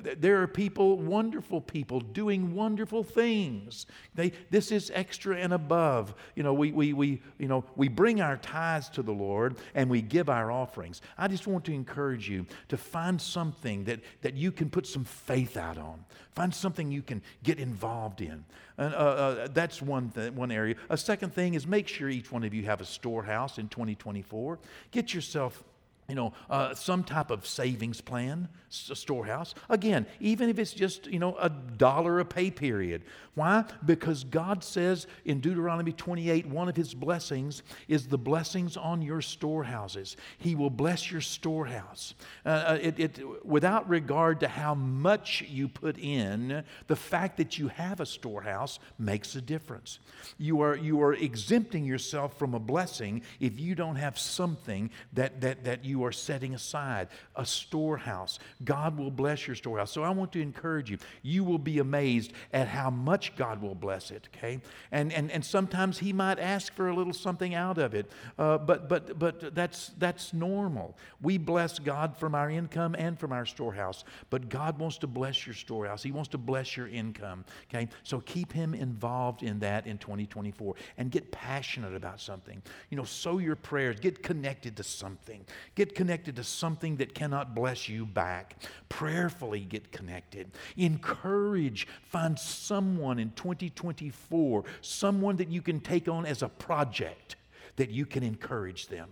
uh, 0.05 0.13
there 0.19 0.41
are 0.41 0.50
people, 0.53 0.97
wonderful 0.97 1.61
people 1.61 1.99
doing 1.99 2.53
wonderful 2.53 3.03
things. 3.03 3.85
They, 4.15 4.33
this 4.49 4.71
is 4.71 4.91
extra 4.93 5.37
and 5.37 5.53
above. 5.53 6.13
You 6.35 6.43
know, 6.43 6.53
we, 6.53 6.71
we, 6.71 6.93
we, 6.93 7.21
you 7.37 7.47
know, 7.47 7.63
we 7.75 7.87
bring 7.87 8.21
our 8.21 8.37
tithes 8.37 8.89
to 8.89 9.03
the 9.03 9.11
Lord 9.11 9.57
and 9.75 9.89
we 9.89 10.01
give 10.01 10.29
our 10.29 10.51
offerings. 10.51 11.01
I 11.17 11.27
just 11.27 11.47
want 11.47 11.65
to 11.65 11.73
encourage 11.73 12.29
you 12.29 12.45
to 12.69 12.77
find 12.77 13.21
something 13.21 13.83
that, 13.85 13.99
that 14.21 14.35
you 14.35 14.51
can 14.51 14.69
put 14.69 14.87
some 14.87 15.03
faith 15.03 15.57
out 15.57 15.77
on. 15.77 16.05
Find 16.33 16.53
something 16.53 16.91
you 16.91 17.01
can 17.01 17.21
get 17.43 17.59
involved 17.59 18.21
in. 18.21 18.45
And, 18.77 18.93
uh, 18.93 18.97
uh, 18.97 19.47
that's 19.53 19.81
one, 19.81 20.11
th- 20.11 20.31
one 20.33 20.51
area. 20.51 20.75
A 20.89 20.97
second 20.97 21.33
thing 21.33 21.53
is 21.53 21.67
make 21.67 21.87
sure 21.87 22.09
each 22.09 22.31
one 22.31 22.43
of 22.43 22.53
you 22.53 22.63
have 22.63 22.81
a 22.81 22.85
storehouse 22.85 23.57
in 23.57 23.67
2024. 23.67 24.59
Get 24.91 25.13
yourself 25.13 25.63
you 26.07 26.15
know, 26.15 26.33
uh, 26.49 26.73
some 26.73 27.03
type 27.03 27.31
of 27.31 27.47
savings 27.47 28.01
plan, 28.01 28.49
storehouse. 28.69 29.53
Again, 29.69 30.05
even 30.19 30.49
if 30.49 30.59
it's 30.59 30.73
just, 30.73 31.07
you 31.07 31.19
know, 31.19 31.35
a 31.37 31.49
dollar 31.49 32.19
a 32.19 32.25
pay 32.25 32.51
period. 32.51 33.03
Why? 33.33 33.63
Because 33.85 34.25
God 34.25 34.63
says 34.63 35.07
in 35.23 35.39
Deuteronomy 35.39 35.93
28, 35.93 36.47
one 36.47 36.67
of 36.67 36.75
his 36.75 36.93
blessings 36.93 37.63
is 37.87 38.07
the 38.07 38.17
blessings 38.17 38.75
on 38.75 39.01
your 39.01 39.21
storehouses. 39.21 40.17
He 40.37 40.53
will 40.53 40.69
bless 40.69 41.11
your 41.11 41.21
storehouse. 41.21 42.13
Uh, 42.45 42.49
uh 42.49 42.79
it, 42.81 42.99
it, 42.99 43.45
without 43.45 43.87
regard 43.87 44.41
to 44.41 44.47
how 44.47 44.75
much 44.75 45.43
you 45.47 45.69
put 45.69 45.97
in, 45.97 46.63
the 46.87 46.95
fact 46.95 47.37
that 47.37 47.57
you 47.57 47.69
have 47.69 48.01
a 48.01 48.05
storehouse 48.05 48.79
makes 48.99 49.35
a 49.35 49.41
difference. 49.41 49.99
You 50.37 50.61
are, 50.61 50.75
you 50.75 51.01
are 51.01 51.13
exempting 51.13 51.85
yourself 51.85 52.37
from 52.37 52.53
a 52.53 52.59
blessing 52.59 53.21
if 53.39 53.59
you 53.59 53.75
don't 53.75 53.95
have 53.95 54.19
something 54.19 54.89
that, 55.13 55.39
that, 55.41 55.63
that 55.63 55.85
you 55.85 55.90
are 56.03 56.11
setting 56.11 56.53
aside, 56.53 57.09
a 57.35 57.45
storehouse. 57.45 58.39
God 58.63 58.97
will 58.97 59.11
bless 59.11 59.47
your 59.47 59.55
storehouse. 59.55 59.91
So 59.91 60.03
I 60.03 60.09
want 60.09 60.31
to 60.33 60.41
encourage 60.41 60.89
you. 60.89 60.97
You 61.21 61.43
will 61.43 61.59
be 61.59 61.79
amazed 61.79 62.33
at 62.53 62.67
how 62.67 62.89
much 62.89 63.35
God 63.35 63.61
will 63.61 63.75
bless 63.75 64.11
it, 64.11 64.29
okay? 64.35 64.61
And, 64.91 65.11
and, 65.13 65.31
and 65.31 65.43
sometimes 65.43 65.99
He 65.99 66.13
might 66.13 66.39
ask 66.39 66.73
for 66.73 66.89
a 66.89 66.95
little 66.95 67.13
something 67.13 67.55
out 67.55 67.77
of 67.77 67.93
it, 67.93 68.11
uh, 68.37 68.57
but, 68.57 68.87
but, 68.87 69.17
but 69.17 69.55
that's, 69.55 69.91
that's 69.97 70.33
normal. 70.33 70.97
We 71.21 71.37
bless 71.37 71.79
God 71.79 72.15
from 72.17 72.35
our 72.35 72.49
income 72.49 72.95
and 72.97 73.19
from 73.19 73.31
our 73.31 73.45
storehouse, 73.45 74.03
but 74.29 74.49
God 74.49 74.79
wants 74.79 74.97
to 74.99 75.07
bless 75.07 75.45
your 75.45 75.55
storehouse. 75.55 76.03
He 76.03 76.11
wants 76.11 76.29
to 76.29 76.37
bless 76.37 76.77
your 76.77 76.87
income, 76.87 77.45
okay? 77.69 77.89
So 78.03 78.19
keep 78.19 78.53
Him 78.53 78.73
involved 78.73 79.43
in 79.43 79.59
that 79.59 79.87
in 79.87 79.97
2024 79.97 80.75
and 80.97 81.11
get 81.11 81.31
passionate 81.31 81.95
about 81.95 82.19
something. 82.21 82.61
You 82.89 82.97
know, 82.97 83.03
sow 83.03 83.37
your 83.39 83.55
prayers, 83.55 83.99
get 83.99 84.21
connected 84.23 84.77
to 84.77 84.83
something, 84.83 85.45
get 85.75 85.80
connected 85.95 86.35
to 86.37 86.43
something 86.43 86.97
that 86.97 87.13
cannot 87.13 87.55
bless 87.55 87.89
you 87.89 88.05
back. 88.05 88.61
Prayerfully 88.89 89.61
get 89.61 89.91
connected. 89.91 90.51
Encourage, 90.77 91.87
find 92.03 92.37
someone 92.37 93.19
in 93.19 93.31
2024, 93.31 94.63
someone 94.81 95.35
that 95.37 95.49
you 95.49 95.61
can 95.61 95.79
take 95.79 96.07
on 96.07 96.25
as 96.25 96.41
a 96.41 96.49
project 96.49 97.35
that 97.75 97.89
you 97.89 98.05
can 98.05 98.23
encourage 98.23 98.87
them 98.87 99.09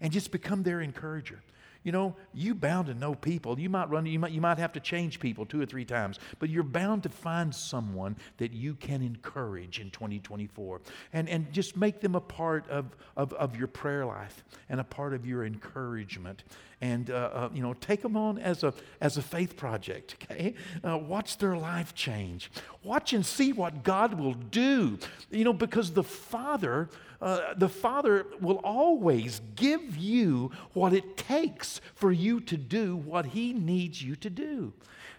and 0.00 0.12
just 0.12 0.30
become 0.30 0.62
their 0.62 0.80
encourager. 0.80 1.42
You 1.82 1.92
know, 1.92 2.16
you 2.32 2.54
bound 2.54 2.86
to 2.86 2.94
know 2.94 3.14
people. 3.14 3.58
You 3.58 3.68
might 3.68 3.90
run, 3.90 4.06
you 4.06 4.18
might, 4.18 4.32
you 4.32 4.40
might 4.40 4.58
have 4.58 4.72
to 4.72 4.80
change 4.80 5.20
people 5.20 5.44
two 5.46 5.60
or 5.60 5.66
three 5.66 5.84
times, 5.84 6.18
but 6.38 6.48
you're 6.48 6.62
bound 6.62 7.02
to 7.04 7.08
find 7.08 7.54
someone 7.54 8.16
that 8.38 8.52
you 8.52 8.74
can 8.74 9.02
encourage 9.02 9.80
in 9.80 9.90
2024. 9.90 10.80
And, 11.12 11.28
and 11.28 11.52
just 11.52 11.76
make 11.76 12.00
them 12.00 12.14
a 12.14 12.20
part 12.20 12.68
of, 12.68 12.96
of, 13.16 13.32
of 13.34 13.56
your 13.56 13.68
prayer 13.68 14.06
life 14.06 14.44
and 14.68 14.80
a 14.80 14.84
part 14.84 15.14
of 15.14 15.26
your 15.26 15.44
encouragement 15.44 16.44
and 16.82 17.10
uh, 17.10 17.30
uh, 17.32 17.48
you 17.54 17.62
know 17.62 17.72
take 17.74 18.02
them 18.02 18.16
on 18.16 18.38
as 18.38 18.64
a 18.64 18.74
as 19.00 19.16
a 19.16 19.22
faith 19.22 19.56
project 19.56 20.16
okay 20.30 20.54
uh, 20.84 20.98
watch 20.98 21.38
their 21.38 21.56
life 21.56 21.94
change 21.94 22.50
watch 22.82 23.12
and 23.12 23.24
see 23.24 23.52
what 23.52 23.84
god 23.84 24.18
will 24.18 24.34
do 24.34 24.98
you 25.30 25.44
know 25.44 25.52
because 25.52 25.92
the 25.92 26.02
father 26.02 26.90
uh, 27.22 27.54
the 27.56 27.68
father 27.68 28.26
will 28.40 28.60
always 28.64 29.40
give 29.56 29.96
you 29.96 30.50
what 30.74 30.92
it 30.92 31.16
takes 31.16 31.80
for 31.94 32.12
you 32.12 32.40
to 32.40 32.58
do 32.58 32.96
what 32.96 33.26
he 33.26 33.54
needs 33.54 34.02
you 34.02 34.14
to 34.16 34.28
do 34.28 34.74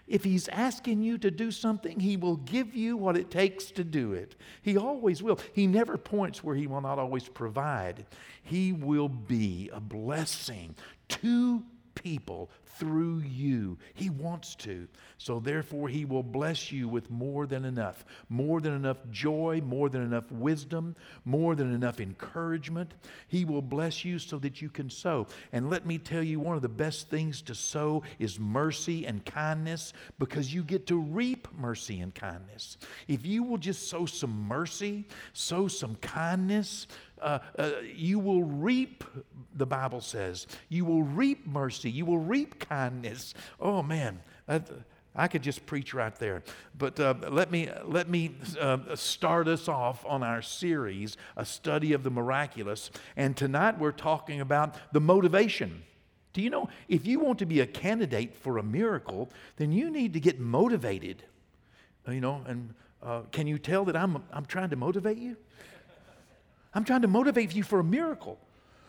if 0.06 0.24
he's 0.24 0.48
asking 0.48 1.02
you 1.02 1.16
to 1.18 1.30
do 1.30 1.50
something, 1.50 1.98
he 1.98 2.16
will 2.16 2.36
give 2.36 2.74
you 2.74 2.96
what 2.96 3.16
it 3.16 3.30
takes 3.30 3.70
to 3.72 3.84
do 3.84 4.12
it. 4.12 4.36
He 4.62 4.76
always 4.76 5.22
will. 5.22 5.38
He 5.52 5.66
never 5.66 5.96
points 5.96 6.44
where 6.44 6.54
he 6.54 6.66
will 6.66 6.82
not 6.82 6.98
always 6.98 7.28
provide. 7.28 8.04
He 8.42 8.72
will 8.72 9.08
be 9.08 9.70
a 9.72 9.80
blessing 9.80 10.74
to 11.08 11.62
people 11.94 12.50
through 12.78 13.20
you. 13.20 13.78
He 13.94 14.10
wants 14.10 14.54
to. 14.56 14.88
So, 15.18 15.40
therefore, 15.40 15.88
He 15.88 16.04
will 16.04 16.22
bless 16.22 16.72
you 16.72 16.88
with 16.88 17.10
more 17.10 17.46
than 17.46 17.64
enough 17.64 18.04
more 18.28 18.60
than 18.60 18.74
enough 18.74 18.98
joy, 19.10 19.60
more 19.64 19.88
than 19.88 20.02
enough 20.02 20.30
wisdom, 20.30 20.96
more 21.24 21.54
than 21.54 21.72
enough 21.72 22.00
encouragement. 22.00 22.94
He 23.28 23.44
will 23.44 23.62
bless 23.62 24.04
you 24.04 24.18
so 24.18 24.38
that 24.40 24.60
you 24.60 24.68
can 24.68 24.90
sow. 24.90 25.26
And 25.52 25.70
let 25.70 25.86
me 25.86 25.98
tell 25.98 26.22
you, 26.22 26.40
one 26.40 26.56
of 26.56 26.62
the 26.62 26.68
best 26.68 27.08
things 27.08 27.42
to 27.42 27.54
sow 27.54 28.02
is 28.18 28.38
mercy 28.38 29.06
and 29.06 29.24
kindness 29.24 29.92
because 30.18 30.52
you 30.52 30.62
get 30.62 30.86
to 30.88 30.96
reap 30.96 31.48
mercy 31.56 32.00
and 32.00 32.14
kindness. 32.14 32.76
If 33.08 33.24
you 33.24 33.42
will 33.42 33.58
just 33.58 33.88
sow 33.88 34.06
some 34.06 34.46
mercy, 34.46 35.06
sow 35.32 35.68
some 35.68 35.96
kindness, 35.96 36.86
uh, 37.20 37.38
uh, 37.58 37.70
you 37.94 38.18
will 38.18 38.42
reap, 38.42 39.04
the 39.54 39.66
Bible 39.66 40.00
says. 40.00 40.46
You 40.68 40.84
will 40.84 41.02
reap 41.02 41.46
mercy. 41.46 41.90
You 41.90 42.04
will 42.04 42.18
reap 42.18 42.63
kindness. 42.68 43.34
Oh, 43.60 43.82
man. 43.82 44.20
I 45.16 45.28
could 45.28 45.42
just 45.42 45.64
preach 45.64 45.94
right 45.94 46.14
there. 46.16 46.42
But 46.76 46.98
uh, 46.98 47.14
let 47.30 47.50
me, 47.50 47.70
let 47.84 48.08
me 48.08 48.34
uh, 48.60 48.96
start 48.96 49.46
us 49.46 49.68
off 49.68 50.04
on 50.04 50.22
our 50.24 50.42
series, 50.42 51.16
A 51.36 51.44
Study 51.44 51.92
of 51.92 52.02
the 52.02 52.10
Miraculous. 52.10 52.90
And 53.16 53.36
tonight 53.36 53.78
we're 53.78 53.92
talking 53.92 54.40
about 54.40 54.74
the 54.92 55.00
motivation. 55.00 55.84
Do 56.32 56.42
you 56.42 56.50
know, 56.50 56.68
if 56.88 57.06
you 57.06 57.20
want 57.20 57.38
to 57.38 57.46
be 57.46 57.60
a 57.60 57.66
candidate 57.66 58.34
for 58.34 58.58
a 58.58 58.62
miracle, 58.62 59.30
then 59.56 59.70
you 59.70 59.88
need 59.88 60.14
to 60.14 60.20
get 60.20 60.40
motivated. 60.40 61.22
You 62.08 62.20
know, 62.20 62.42
and 62.46 62.74
uh, 63.00 63.20
can 63.30 63.46
you 63.46 63.58
tell 63.58 63.84
that 63.84 63.96
I'm, 63.96 64.22
I'm 64.32 64.46
trying 64.46 64.70
to 64.70 64.76
motivate 64.76 65.18
you? 65.18 65.36
I'm 66.74 66.84
trying 66.84 67.02
to 67.02 67.08
motivate 67.08 67.54
you 67.54 67.62
for 67.62 67.78
a 67.78 67.84
miracle. 67.84 68.36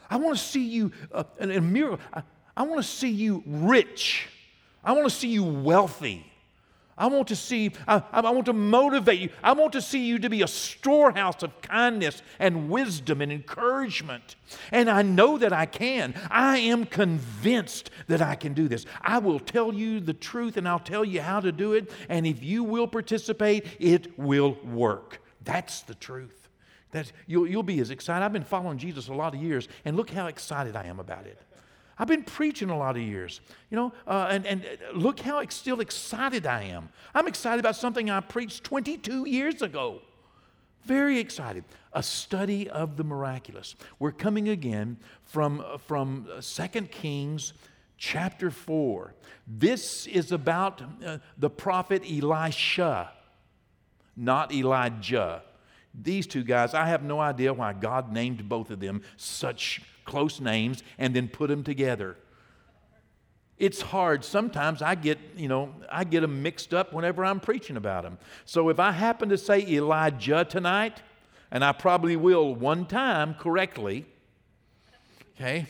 I 0.10 0.18
want 0.18 0.38
to 0.38 0.44
see 0.44 0.66
you 0.66 0.92
uh, 1.12 1.24
in 1.40 1.52
a 1.52 1.62
miracle. 1.62 2.00
I, 2.12 2.24
I 2.56 2.64
want 2.64 2.78
to 2.78 2.88
see 2.88 3.10
you 3.10 3.44
rich. 3.46 4.28
I 4.84 4.94
want 4.94 5.06
to 5.06 5.16
see 5.16 5.30
you 5.30 5.44
wealthy. 5.44 6.32
I 6.98 7.08
want 7.08 7.28
to 7.28 7.36
see, 7.36 7.74
I, 7.88 8.02
I, 8.14 8.22
want 8.32 8.46
to 8.46 8.54
motivate 8.54 9.20
you. 9.20 9.30
I 9.44 9.52
want 9.52 9.74
to 9.74 9.82
see 9.82 10.06
you 10.06 10.18
to 10.20 10.30
be 10.30 10.44
a 10.44 10.48
storehouse 10.48 11.44
of 11.44 11.62
kindness 11.62 12.22
and 12.40 12.70
wisdom 12.70 13.20
and 13.20 13.34
encouragement. 13.34 14.38
And 14.72 14.90
I 14.90 15.02
know 15.02 15.38
that 15.38 15.52
I 15.52 15.66
can. 15.66 16.14
I 16.32 16.60
am 16.60 16.86
convinced 16.86 17.90
that 18.08 18.22
I 18.22 18.36
can 18.36 18.54
do 18.54 18.70
this. 18.70 18.86
I 19.02 19.18
will 19.18 19.40
tell 19.42 19.74
you 19.74 20.00
the 20.00 20.14
truth 20.14 20.56
and 20.56 20.70
I'll 20.70 20.80
tell 20.80 21.04
you 21.04 21.20
how 21.20 21.42
to 21.42 21.52
do 21.52 21.74
it. 21.74 21.92
And 22.08 22.26
if 22.26 22.42
you 22.42 22.64
will 22.64 22.88
participate, 22.88 23.68
it 23.78 24.18
will 24.18 24.58
work. 24.64 25.22
That's 25.44 25.82
the 25.82 25.96
truth. 25.96 26.48
That's, 26.92 27.12
you'll, 27.28 27.46
you'll 27.46 27.64
be 27.64 27.82
as 27.82 27.90
excited. 27.90 28.24
I've 28.24 28.32
been 28.32 28.46
following 28.46 28.78
Jesus 28.78 29.10
a 29.10 29.14
lot 29.14 29.36
of 29.36 29.42
years, 29.42 29.68
and 29.84 29.98
look 29.98 30.10
how 30.10 30.28
excited 30.28 30.78
I 30.78 30.86
am 30.86 31.02
about 31.02 31.26
it. 31.26 31.38
I've 31.98 32.08
been 32.08 32.24
preaching 32.24 32.70
a 32.70 32.78
lot 32.78 32.98
of 32.98 33.02
years, 33.02 33.40
you 33.70 33.78
know, 33.78 33.94
uh, 34.06 34.28
and, 34.30 34.46
and 34.46 34.66
look 34.94 35.20
how 35.20 35.40
ex- 35.40 35.56
still 35.56 35.80
excited 35.80 36.46
I 36.46 36.64
am. 36.64 36.90
I'm 37.14 37.28
excited 37.28 37.60
about 37.60 37.78
something 37.78 38.10
I 38.10 38.20
preached 38.20 38.64
22 38.66 39.28
years 39.28 39.62
ago. 39.62 40.02
Very 40.84 41.20
excited. 41.20 41.64
A 41.94 42.04
study 42.04 42.70
of 42.70 42.98
the 42.98 43.04
miraculous. 43.04 43.76
We're 43.98 44.12
coming 44.12 44.50
again 44.50 44.98
from, 45.24 45.64
from 45.88 46.28
2 46.42 46.68
Kings 46.84 47.54
chapter 47.98 48.52
4. 48.52 49.14
This 49.48 50.06
is 50.06 50.32
about 50.32 50.82
uh, 51.04 51.20
the 51.38 51.50
prophet 51.50 52.04
Elisha, 52.06 53.12
not 54.18 54.54
Elijah. 54.54 55.44
These 55.94 56.28
two 56.28 56.44
guys, 56.44 56.74
I 56.74 56.88
have 56.88 57.04
no 57.04 57.20
idea 57.20 57.54
why 57.54 57.72
God 57.74 58.12
named 58.12 58.50
both 58.50 58.70
of 58.70 58.80
them 58.82 59.02
such 59.16 59.82
close 60.06 60.40
names 60.40 60.84
and 60.98 61.16
then 61.16 61.28
put 61.28 61.50
them 61.50 61.64
together. 61.64 62.16
it's 63.58 63.82
hard. 63.82 64.24
Sometimes 64.26 64.82
I 64.82 64.96
get, 64.96 65.18
you 65.38 65.48
know, 65.48 65.74
I 65.90 66.04
get 66.04 66.22
them 66.22 66.44
mixed 66.44 66.74
up 66.74 66.92
whenever 66.94 67.24
I'm 67.24 67.40
preaching 67.40 67.78
about 67.78 68.04
them. 68.04 68.18
So 68.46 68.70
if 68.70 68.80
I 68.80 68.92
happen 68.92 69.30
to 69.30 69.38
say 69.38 69.66
Elijah 69.66 70.46
tonight, 70.46 71.02
and 71.52 71.64
I 71.64 71.72
probably 71.72 72.16
will 72.18 72.54
one 72.54 72.86
time 72.86 73.34
correctly, 73.36 74.06
okay, 75.36 75.68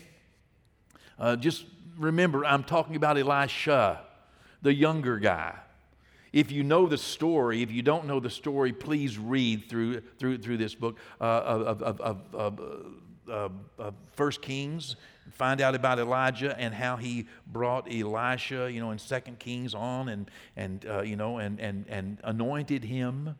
uh, 1.19 1.35
just 1.35 1.65
remember 1.97 2.43
I'm 2.43 2.63
talking 2.63 2.95
about 2.95 3.17
Elisha, 3.17 4.01
the 4.61 4.73
younger 4.73 5.19
guy. 5.19 5.55
If 6.33 6.51
you 6.51 6.63
know 6.63 6.87
the 6.87 6.97
story, 6.97 7.61
if 7.61 7.71
you 7.71 7.81
don't 7.81 8.07
know 8.07 8.19
the 8.19 8.29
story, 8.29 8.73
please 8.73 9.17
read 9.17 9.69
through, 9.69 10.01
through, 10.17 10.39
through 10.39 10.57
this 10.57 10.75
book 10.75 10.97
uh, 11.21 11.23
of, 11.23 11.81
of, 11.81 12.01
of, 12.01 12.21
of 12.33 12.59
uh, 13.29 13.49
uh, 13.79 13.91
First 14.13 14.41
Kings 14.41 14.95
find 15.31 15.61
out 15.61 15.75
about 15.75 15.99
Elijah 15.99 16.57
and 16.59 16.73
how 16.73 16.95
he 16.95 17.27
brought 17.47 17.91
Elisha, 17.91 18.71
you 18.71 18.79
know, 18.79 18.91
in 18.91 18.99
Second 18.99 19.39
Kings 19.39 19.73
on 19.73 20.09
and, 20.09 20.29
and 20.55 20.85
uh, 20.87 21.01
you 21.01 21.15
know, 21.15 21.39
and, 21.39 21.59
and, 21.59 21.85
and 21.89 22.19
anointed 22.23 22.83
him, 22.83 23.35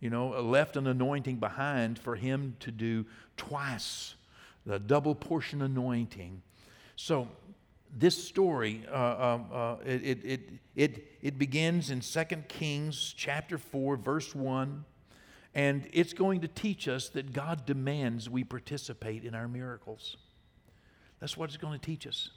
you 0.00 0.10
know, 0.10 0.28
left 0.40 0.76
an 0.76 0.86
anointing 0.86 1.36
behind 1.36 1.98
for 1.98 2.16
him 2.16 2.56
to 2.60 2.70
do 2.70 3.06
twice, 3.36 4.14
the 4.66 4.78
double 4.78 5.14
portion 5.14 5.62
anointing. 5.62 6.42
So 6.96 7.28
this 7.96 8.22
story, 8.22 8.84
uh, 8.90 8.94
uh, 8.94 9.38
uh 9.52 9.76
it, 9.84 10.02
it, 10.04 10.24
it, 10.24 10.40
it, 10.74 11.06
it 11.22 11.38
begins 11.38 11.90
in 11.90 12.00
Second 12.00 12.48
Kings 12.48 13.14
chapter 13.16 13.58
4, 13.58 13.96
verse 13.96 14.34
1. 14.34 14.84
And 15.54 15.88
it's 15.92 16.12
going 16.12 16.40
to 16.40 16.48
teach 16.48 16.88
us 16.88 17.08
that 17.10 17.32
God 17.32 17.66
demands 17.66 18.30
we 18.30 18.42
participate 18.44 19.24
in 19.24 19.34
our 19.34 19.48
miracles. 19.48 20.16
That's 21.20 21.36
what 21.36 21.50
it's 21.50 21.58
going 21.58 21.78
to 21.78 21.84
teach 21.84 22.06
us. 22.06 22.30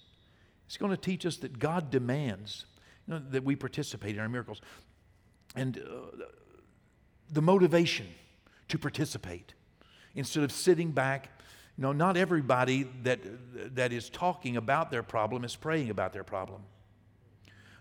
It's 0.65 0.77
going 0.77 0.91
to 0.91 0.97
teach 0.97 1.25
us 1.25 1.37
that 1.37 1.59
God 1.59 1.89
demands 1.89 2.65
you 3.07 3.13
know, 3.13 3.21
that 3.29 3.43
we 3.43 3.55
participate 3.55 4.15
in 4.15 4.21
our 4.21 4.29
miracles. 4.29 4.61
And 5.55 5.77
uh, 5.77 6.25
the 7.29 7.41
motivation 7.41 8.07
to 8.67 8.77
participate 8.77 9.53
instead 10.15 10.43
of 10.43 10.51
sitting 10.51 10.91
back. 10.91 11.29
You 11.77 11.83
know, 11.83 11.91
not 11.91 12.17
everybody 12.17 12.87
that, 13.03 13.19
that 13.75 13.91
is 13.91 14.09
talking 14.09 14.57
about 14.57 14.91
their 14.91 15.03
problem 15.03 15.43
is 15.43 15.55
praying 15.55 15.89
about 15.89 16.13
their 16.13 16.23
problem. 16.23 16.61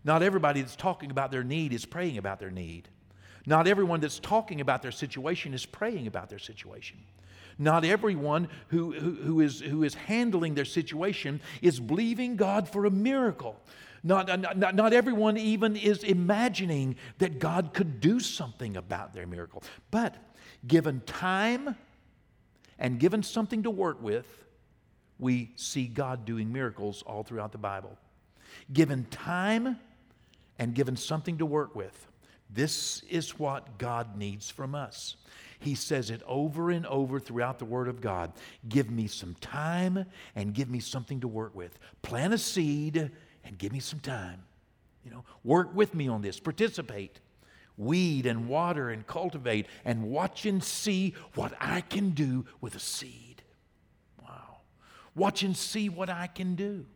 Not 0.02 0.22
everybody 0.22 0.60
that's 0.60 0.76
talking 0.76 1.10
about 1.10 1.30
their 1.30 1.44
need 1.44 1.72
is 1.72 1.86
praying 1.86 2.18
about 2.18 2.38
their 2.38 2.50
need. 2.50 2.88
Not 3.46 3.68
everyone 3.68 4.00
that's 4.00 4.18
talking 4.18 4.60
about 4.60 4.82
their 4.82 4.92
situation 4.92 5.52
is 5.54 5.66
praying 5.66 6.06
about 6.06 6.30
their 6.30 6.38
situation. 6.38 6.98
Not 7.58 7.84
everyone 7.84 8.48
who, 8.68 8.92
who, 8.92 9.10
who, 9.14 9.40
is, 9.40 9.60
who 9.60 9.84
is 9.84 9.94
handling 9.94 10.54
their 10.54 10.64
situation 10.64 11.40
is 11.62 11.78
believing 11.78 12.36
God 12.36 12.68
for 12.68 12.84
a 12.84 12.90
miracle. 12.90 13.60
Not, 14.02 14.58
not, 14.58 14.74
not 14.74 14.92
everyone 14.92 15.36
even 15.36 15.76
is 15.76 16.02
imagining 16.04 16.96
that 17.18 17.38
God 17.38 17.72
could 17.72 18.00
do 18.00 18.20
something 18.20 18.76
about 18.76 19.14
their 19.14 19.26
miracle. 19.26 19.62
But 19.90 20.16
given 20.66 21.00
time 21.06 21.76
and 22.78 22.98
given 22.98 23.22
something 23.22 23.62
to 23.62 23.70
work 23.70 24.02
with, 24.02 24.26
we 25.18 25.52
see 25.54 25.86
God 25.86 26.24
doing 26.24 26.52
miracles 26.52 27.02
all 27.06 27.22
throughout 27.22 27.52
the 27.52 27.58
Bible. 27.58 27.96
Given 28.72 29.04
time 29.06 29.78
and 30.58 30.74
given 30.74 30.96
something 30.96 31.38
to 31.38 31.46
work 31.46 31.74
with, 31.74 32.06
this 32.54 33.02
is 33.10 33.38
what 33.38 33.78
God 33.78 34.16
needs 34.16 34.48
from 34.48 34.74
us. 34.74 35.16
He 35.58 35.74
says 35.74 36.10
it 36.10 36.22
over 36.26 36.70
and 36.70 36.86
over 36.86 37.18
throughout 37.18 37.58
the 37.58 37.64
Word 37.64 37.88
of 37.88 38.00
God. 38.00 38.32
Give 38.68 38.90
me 38.90 39.06
some 39.06 39.34
time 39.40 40.04
and 40.36 40.54
give 40.54 40.70
me 40.70 40.78
something 40.78 41.20
to 41.20 41.28
work 41.28 41.54
with. 41.54 41.78
Plant 42.02 42.34
a 42.34 42.38
seed 42.38 43.10
and 43.44 43.58
give 43.58 43.72
me 43.72 43.80
some 43.80 44.00
time. 44.00 44.42
You 45.04 45.10
know, 45.10 45.24
work 45.42 45.74
with 45.74 45.94
me 45.94 46.08
on 46.08 46.22
this. 46.22 46.38
Participate. 46.38 47.20
Weed 47.76 48.26
and 48.26 48.48
water 48.48 48.90
and 48.90 49.06
cultivate 49.06 49.66
and 49.84 50.04
watch 50.04 50.46
and 50.46 50.62
see 50.62 51.14
what 51.34 51.52
I 51.60 51.80
can 51.80 52.10
do 52.10 52.44
with 52.60 52.76
a 52.76 52.80
seed. 52.80 53.42
Wow. 54.22 54.58
Watch 55.16 55.42
and 55.42 55.56
see 55.56 55.88
what 55.88 56.08
I 56.08 56.28
can 56.28 56.54
do. 56.54 56.86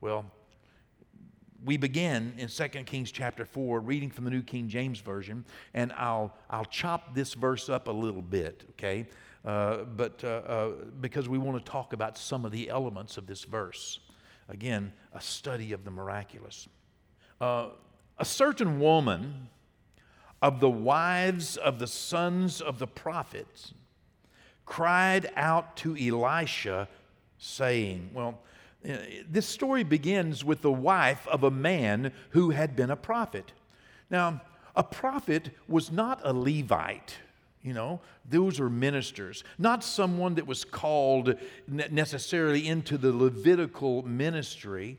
Well, 0.00 0.24
we 1.64 1.76
begin 1.76 2.34
in 2.38 2.48
2 2.48 2.68
Kings 2.84 3.12
chapter 3.12 3.44
4, 3.44 3.80
reading 3.80 4.10
from 4.10 4.24
the 4.24 4.30
New 4.30 4.42
King 4.42 4.68
James 4.68 5.00
Version, 5.00 5.44
and 5.74 5.92
I'll, 5.92 6.34
I'll 6.50 6.64
chop 6.64 7.14
this 7.14 7.34
verse 7.34 7.68
up 7.68 7.88
a 7.88 7.92
little 7.92 8.22
bit, 8.22 8.64
okay? 8.70 9.06
Uh, 9.44 9.84
but 9.96 10.22
uh, 10.24 10.28
uh, 10.28 10.70
because 11.00 11.28
we 11.28 11.38
want 11.38 11.64
to 11.64 11.70
talk 11.70 11.92
about 11.92 12.18
some 12.18 12.44
of 12.44 12.52
the 12.52 12.68
elements 12.68 13.16
of 13.16 13.26
this 13.26 13.44
verse. 13.44 14.00
Again, 14.48 14.92
a 15.12 15.20
study 15.20 15.72
of 15.72 15.84
the 15.84 15.90
miraculous. 15.90 16.68
Uh, 17.40 17.68
a 18.18 18.24
certain 18.24 18.80
woman 18.80 19.48
of 20.40 20.60
the 20.60 20.70
wives 20.70 21.56
of 21.56 21.78
the 21.78 21.86
sons 21.86 22.60
of 22.60 22.78
the 22.78 22.86
prophets 22.86 23.72
cried 24.66 25.30
out 25.36 25.76
to 25.76 25.96
Elisha, 25.96 26.88
saying, 27.38 28.10
Well, 28.12 28.40
Uh, 28.88 28.96
this 29.30 29.46
story 29.46 29.84
begins 29.84 30.44
with 30.44 30.60
the 30.60 30.72
wife 30.72 31.26
of 31.28 31.44
a 31.44 31.50
man 31.50 32.12
who 32.30 32.50
had 32.50 32.74
been 32.74 32.90
a 32.90 32.96
prophet. 32.96 33.52
Now, 34.10 34.40
a 34.74 34.82
prophet 34.82 35.50
was 35.68 35.92
not 35.92 36.20
a 36.24 36.32
Levite. 36.32 37.16
You 37.62 37.74
know, 37.74 38.00
those 38.28 38.58
are 38.58 38.68
ministers, 38.68 39.44
not 39.56 39.84
someone 39.84 40.34
that 40.34 40.46
was 40.48 40.64
called 40.64 41.36
necessarily 41.68 42.66
into 42.66 42.98
the 42.98 43.12
Levitical 43.12 44.02
ministry, 44.02 44.98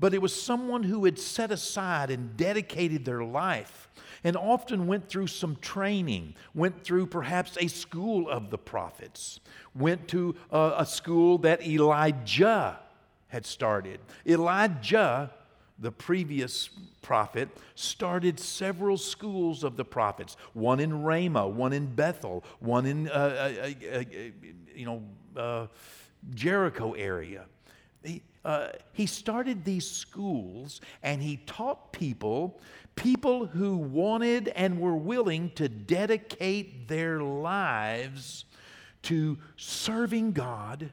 but 0.00 0.12
it 0.12 0.20
was 0.20 0.34
someone 0.34 0.82
who 0.82 1.04
had 1.04 1.20
set 1.20 1.52
aside 1.52 2.10
and 2.10 2.36
dedicated 2.36 3.04
their 3.04 3.22
life 3.22 3.88
and 4.24 4.36
often 4.36 4.88
went 4.88 5.08
through 5.08 5.28
some 5.28 5.56
training, 5.56 6.34
went 6.52 6.82
through 6.82 7.06
perhaps 7.06 7.56
a 7.60 7.68
school 7.68 8.28
of 8.28 8.50
the 8.50 8.58
prophets, 8.58 9.38
went 9.74 10.08
to 10.08 10.34
a, 10.50 10.74
a 10.78 10.86
school 10.86 11.38
that 11.38 11.64
Elijah 11.64 12.80
had 13.30 13.46
started. 13.46 14.00
Elijah, 14.26 15.30
the 15.78 15.90
previous 15.90 16.68
prophet, 17.00 17.48
started 17.74 18.38
several 18.38 18.98
schools 18.98 19.64
of 19.64 19.76
the 19.76 19.84
prophets 19.84 20.36
one 20.52 20.80
in 20.80 21.02
Ramah, 21.02 21.48
one 21.48 21.72
in 21.72 21.86
Bethel, 21.86 22.44
one 22.58 22.86
in, 22.86 23.08
uh, 23.08 23.12
uh, 23.12 23.68
uh, 23.92 23.98
uh 23.98 24.04
you 24.74 24.84
know, 24.84 25.02
uh, 25.36 25.66
Jericho 26.34 26.92
area. 26.92 27.46
He, 28.02 28.22
uh, 28.44 28.68
he 28.92 29.06
started 29.06 29.64
these 29.64 29.88
schools 29.88 30.80
and 31.02 31.22
he 31.22 31.38
taught 31.46 31.92
people, 31.92 32.60
people 32.96 33.46
who 33.46 33.76
wanted 33.76 34.48
and 34.48 34.80
were 34.80 34.96
willing 34.96 35.50
to 35.52 35.68
dedicate 35.68 36.88
their 36.88 37.20
lives 37.20 38.44
to 39.02 39.38
serving 39.56 40.32
God 40.32 40.92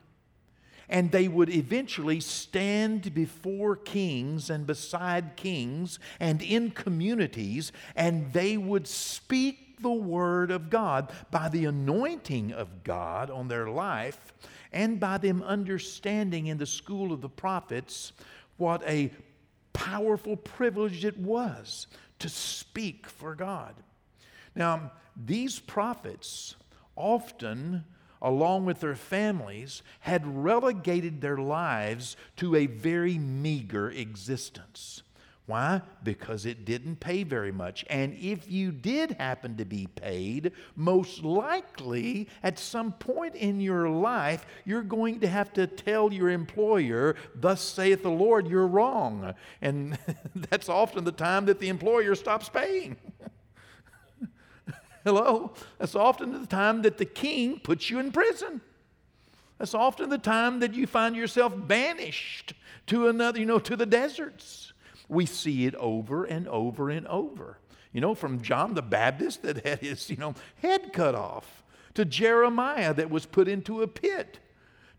and 0.90 1.12
they 1.12 1.28
would 1.28 1.50
eventually 1.50 2.20
stand 2.20 3.14
before 3.14 3.76
kings 3.76 4.50
and 4.50 4.66
beside 4.66 5.36
kings 5.36 6.00
and 6.20 6.42
in 6.42 6.72
communities, 6.72 7.72
and 7.96 8.32
they 8.34 8.58
would 8.58 8.88
speak 8.88 9.82
the 9.82 9.90
word 9.90 10.50
of 10.50 10.70
God 10.70 11.12
by 11.30 11.50
the 11.50 11.66
anointing 11.66 12.52
of 12.52 12.84
God 12.84 13.30
on 13.30 13.48
their 13.48 13.70
life 13.70 14.34
and 14.72 15.00
by 15.00 15.18
them 15.18 15.44
understanding 15.44 16.48
in 16.48 16.58
the 16.58 16.66
school 16.66 17.14
of 17.14 17.22
the 17.22 17.30
prophets 17.30 18.14
what 18.58 18.82
a 18.88 19.12
powerful 19.74 20.36
privilege 20.36 21.06
it 21.06 21.18
was 21.18 21.88
to 22.20 22.28
speak 22.28 23.08
for 23.08 23.36
God. 23.36 23.76
Now, 24.56 24.92
these 25.16 25.60
prophets 25.60 26.56
often 26.96 27.86
along 28.22 28.66
with 28.66 28.80
their 28.80 28.96
families, 28.96 29.82
had 30.02 30.44
relegated 30.44 31.22
their 31.22 31.38
lives 31.38 32.18
to 32.38 32.56
a 32.56 32.66
very 32.66 33.18
meager 33.18 33.90
existence. 33.90 35.04
Why? 35.48 35.82
Because 36.04 36.46
it 36.46 36.66
didn't 36.66 37.00
pay 37.00 37.24
very 37.24 37.54
much. 37.54 37.86
And 37.90 38.14
if 38.16 38.52
you 38.52 38.74
did 38.74 39.12
happen 39.12 39.56
to 39.56 39.66
be 39.66 39.88
paid, 39.88 40.52
most 40.76 41.24
likely 41.24 42.28
at 42.44 42.60
some 42.60 42.92
point 42.92 43.34
in 43.34 43.62
your 43.62 43.90
life, 43.90 44.46
you're 44.66 44.82
going 44.82 45.22
to 45.22 45.28
have 45.30 45.54
to 45.54 45.66
tell 45.66 46.12
your 46.12 46.30
employer, 46.30 47.16
Thus 47.34 47.62
saith 47.62 48.04
the 48.04 48.12
Lord, 48.12 48.50
you're 48.50 48.68
wrong. 48.68 49.34
And 49.62 49.98
that's 50.36 50.68
often 50.68 51.06
the 51.06 51.14
time 51.14 51.46
that 51.46 51.60
the 51.60 51.70
employer 51.70 52.14
stops 52.16 52.50
paying. 52.50 52.98
Hello? 55.08 55.54
That's 55.78 55.96
often 55.96 56.34
the 56.38 56.46
time 56.46 56.82
that 56.82 56.98
the 56.98 57.06
king 57.06 57.62
puts 57.62 57.90
you 57.90 57.98
in 57.98 58.12
prison. 58.12 58.60
That's 59.58 59.74
often 59.74 60.10
the 60.10 60.18
time 60.18 60.60
that 60.60 60.74
you 60.74 60.86
find 60.86 61.16
yourself 61.16 61.54
banished 61.56 62.54
to 62.88 63.08
another, 63.08 63.40
you 63.40 63.46
know, 63.46 63.58
to 63.60 63.78
the 63.78 63.86
deserts. 63.86 64.74
We 65.08 65.26
see 65.26 65.66
it 65.66 65.76
over 65.76 66.26
and 66.26 66.46
over 66.50 66.90
and 66.90 67.08
over. 67.08 67.58
You 67.94 68.02
know, 68.02 68.16
from 68.16 68.42
John 68.42 68.74
the 68.74 68.82
Baptist 68.82 69.44
that 69.44 69.66
had 69.66 69.80
his, 69.80 70.10
you 70.10 70.18
know, 70.18 70.36
head 70.62 70.92
cut 70.92 71.16
off, 71.16 71.64
to 71.94 72.04
Jeremiah 72.04 72.94
that 72.94 73.10
was 73.10 73.26
put 73.26 73.48
into 73.48 73.82
a 73.82 73.88
pit, 73.88 74.40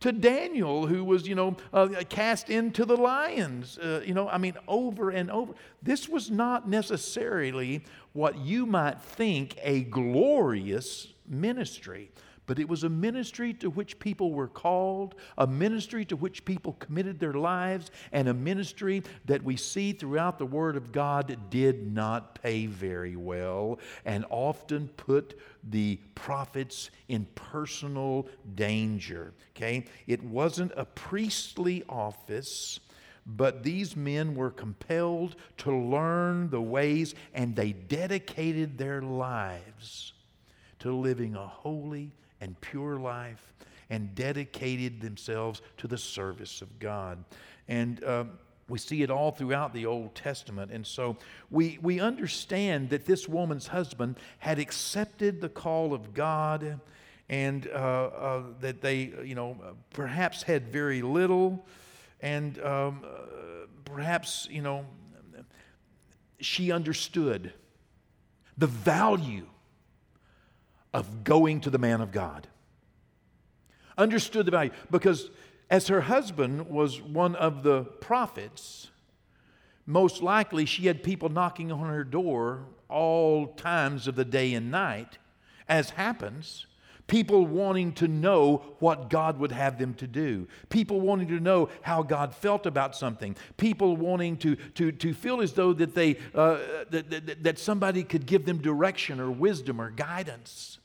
to 0.01 0.13
Daniel, 0.13 0.87
who 0.87 1.05
was, 1.05 1.27
you 1.27 1.35
know, 1.35 1.57
uh, 1.73 1.89
cast 2.09 2.51
into 2.51 2.85
the 2.85 2.97
lions. 2.97 3.79
Uh, 3.79 4.03
you 4.05 4.15
know, 4.15 4.29
I 4.29 4.39
mean, 4.39 4.55
over 4.69 5.11
and 5.11 5.31
over. 5.31 5.55
This 5.83 6.09
was 6.09 6.31
not 6.31 6.69
necessarily 6.69 7.83
what 8.13 8.39
you 8.39 8.65
might 8.67 9.01
think 9.01 9.57
a 9.63 9.83
glorious 9.83 11.09
ministry. 11.27 12.11
But 12.49 12.59
it 12.59 12.67
was 12.67 12.83
a 12.83 12.89
ministry 12.89 13.53
to 13.55 13.69
which 13.69 13.99
people 13.99 14.33
were 14.33 14.49
called, 14.49 15.15
a 15.37 15.47
ministry 15.47 16.07
to 16.07 16.17
which 16.17 16.47
people 16.47 16.73
committed 16.81 17.21
their 17.21 17.35
lives, 17.35 17.91
and 18.11 18.27
a 18.27 18.35
ministry 18.35 19.03
that 19.27 19.45
we 19.45 19.55
see 19.57 19.93
throughout 19.93 20.39
the 20.39 20.47
Word 20.47 20.75
of 20.75 20.91
God 20.91 21.37
did 21.51 21.93
not 21.93 22.43
pay 22.43 22.65
very 22.65 23.17
well 23.17 23.79
and 24.07 24.25
often 24.31 24.89
put 24.89 25.39
the 25.63 26.01
prophets 26.15 26.91
in 27.09 27.27
personal 27.35 28.27
danger. 28.55 29.35
Okay? 29.55 29.85
It 30.07 30.25
wasn't 30.25 30.73
a 30.75 30.87
priestly 30.87 31.85
office 31.89 32.81
but 33.31 33.63
these 33.63 33.95
men 33.95 34.35
were 34.35 34.51
compelled 34.51 35.37
to 35.59 35.71
learn 35.71 36.49
the 36.49 36.63
ways 36.63 37.15
and 37.35 37.55
they 37.55 37.73
dedicated 37.73 38.79
their 38.79 39.03
lives 39.03 40.15
to 40.79 40.95
living 40.95 41.35
a 41.35 41.47
holy 41.47 42.11
and 42.41 42.61
pure 42.61 42.99
life 42.99 43.53
and 43.91 44.15
dedicated 44.15 45.01
themselves 45.01 45.63
to 45.79 45.89
the 45.89 45.99
service 45.99 46.63
of 46.63 46.79
God. 46.79 47.25
And 47.69 48.03
uh, 48.05 48.25
we 48.69 48.79
see 48.79 49.03
it 49.03 49.11
all 49.11 49.31
throughout 49.31 49.73
the 49.73 49.87
Old 49.87 50.15
Testament. 50.15 50.71
And 50.71 50.87
so 50.87 51.17
we, 51.51 51.79
we 51.81 52.01
understand 52.01 52.91
that 52.91 53.07
this 53.07 53.29
woman's 53.29 53.69
husband 53.69 54.17
had 54.39 54.59
accepted 54.59 55.41
the 55.41 55.49
call 55.49 55.95
of 55.95 56.13
God 56.13 56.81
and 57.31 57.67
uh, 57.69 57.71
uh, 57.77 58.43
that 58.61 58.81
they, 58.81 59.13
you 59.25 59.35
know, 59.35 59.57
perhaps 59.91 60.43
had 60.43 60.69
very 60.69 61.03
little 61.03 61.67
and 62.21 62.59
um, 62.63 63.05
uh, 63.05 63.67
perhaps, 63.85 64.49
you 64.51 64.63
know, 64.63 64.85
she 66.41 66.73
understood 66.73 67.53
the 68.57 68.67
value 68.67 69.47
of 70.93 71.25
going 71.25 71.61
to 71.61 71.71
the 71.71 71.79
man 71.79 72.01
of 72.01 72.13
God. 72.13 72.49
Understood 73.97 74.47
the 74.47 74.53
value 74.53 74.71
because 74.91 75.31
as 75.71 75.89
her 75.89 76.03
husband 76.03 76.69
was 76.69 77.01
one 77.01 77.35
of 77.37 77.63
the 77.63 77.85
prophets, 77.85 78.89
most 79.87 80.23
likely 80.23 80.65
she 80.65 80.87
had 80.87 81.03
people 81.03 81.29
knocking 81.29 81.73
on 81.73 81.89
her 81.89 82.05
door 82.05 82.67
all 82.89 83.49
times 83.49 84.07
of 84.07 84.15
the 84.17 84.25
day 84.25 84.55
and 84.55 84.71
night, 84.71 85.19
as 85.69 85.91
happens. 85.91 86.67
People 87.07 87.47
wanting 87.47 87.93
to 87.95 88.07
know 88.07 88.63
what 88.81 89.09
God 89.09 89.39
would 89.39 89.53
have 89.53 89.79
them 89.79 89.95
to 89.95 90.07
do. 90.07 90.47
People 90.69 91.01
wanting 91.01 91.29
to 91.29 91.41
know 91.41 91.71
how 91.81 92.03
God 92.03 92.35
felt 92.35 92.67
about 92.67 92.95
something. 92.95 93.35
People 93.57 93.97
wanting 93.97 94.37
to, 94.39 94.57
to, 94.75 94.93
to 94.93 95.15
feel 95.15 95.41
as 95.41 95.55
though 95.55 95.73
that, 95.73 95.95
they, 95.95 96.17
uh, 96.35 96.59
that, 96.91 97.09
that, 97.11 97.43
that 97.43 97.59
somebody 97.59 98.05
could 98.05 98.27
give 98.27 98.45
them 98.45 98.59
direction 98.59 99.21
or 99.21 99.31
wisdom 99.31 99.81
or 99.81 99.91
guidance. 99.91 100.78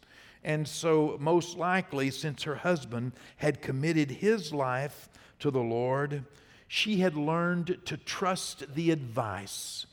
And 0.44 0.68
so, 0.68 1.18
most 1.20 1.58
likely, 1.58 2.12
since 2.12 2.44
her 2.44 2.56
husband 2.56 3.14
had 3.38 3.62
committed 3.62 4.12
his 4.12 4.54
life 4.54 5.10
to 5.40 5.50
the 5.50 5.62
Lord, 5.62 6.26
she 6.68 6.98
had 6.98 7.16
learned 7.16 7.80
to 7.86 7.98
trust 7.98 8.74
the 8.76 8.92
advice 8.92 9.86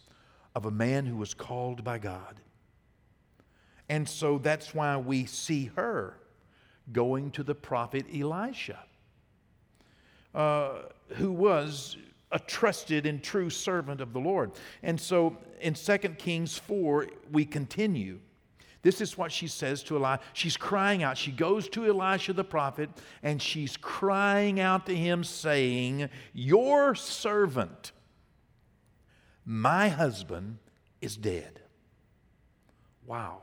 of 0.55 0.65
a 0.65 0.71
man 0.71 1.07
who 1.07 1.17
was 1.17 1.35
called 1.35 1.85
by 1.85 1.99
God. 1.99 2.41
And 3.89 4.09
so 4.09 4.39
that's 4.39 4.75
why 4.75 4.97
we 4.97 5.27
see 5.27 5.71
her 5.77 6.17
going 6.93 7.31
to 7.33 7.43
the 7.43 7.55
prophet 7.55 8.07
Elisha, 8.15 8.79
uh, 10.35 10.83
who 11.17 11.33
was 11.33 11.97
a 12.33 12.39
trusted 12.39 13.07
and 13.07 13.23
true 13.23 13.51
servant 13.51 14.01
of 14.01 14.13
the 14.13 14.21
Lord. 14.21 14.53
And 14.83 15.01
so 15.01 15.37
in 15.61 15.75
2 15.75 15.99
Kings 16.19 16.57
4, 16.59 17.09
we 17.33 17.45
continue. 17.45 18.21
This 18.83 19.01
is 19.01 19.19
what 19.19 19.31
she 19.31 19.47
says 19.47 19.83
to 19.85 19.97
Elisha. 19.97 20.23
She's 20.33 20.57
crying 20.57 21.03
out. 21.03 21.19
She 21.19 21.31
goes 21.31 21.69
to 21.71 21.87
Elisha 21.87 22.33
the 22.33 22.45
prophet 22.45 22.89
and 23.23 23.41
she's 23.41 23.77
crying 23.77 24.59
out 24.59 24.87
to 24.87 24.95
him, 24.95 25.23
saying, 25.23 26.09
Your 26.33 26.95
servant, 26.95 27.93
my 29.45 29.89
husband, 29.89 30.59
is 31.01 31.17
dead. 31.17 31.61
Wow. 33.07 33.43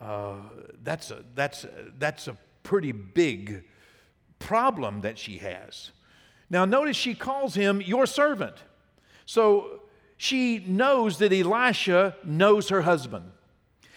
Uh, 0.00 0.34
that's, 0.82 1.10
a, 1.10 1.24
that's, 1.34 1.64
a, 1.64 1.70
that's 1.98 2.28
a 2.28 2.36
pretty 2.64 2.92
big 2.92 3.64
problem 4.38 5.02
that 5.02 5.16
she 5.16 5.38
has. 5.38 5.92
Now, 6.50 6.66
notice 6.66 6.96
she 6.96 7.14
calls 7.14 7.54
him 7.54 7.80
your 7.80 8.04
servant. 8.04 8.56
So 9.24 9.80
she 10.18 10.58
knows 10.58 11.18
that 11.18 11.32
Elisha 11.32 12.16
knows 12.24 12.68
her 12.68 12.82
husband. 12.82 13.30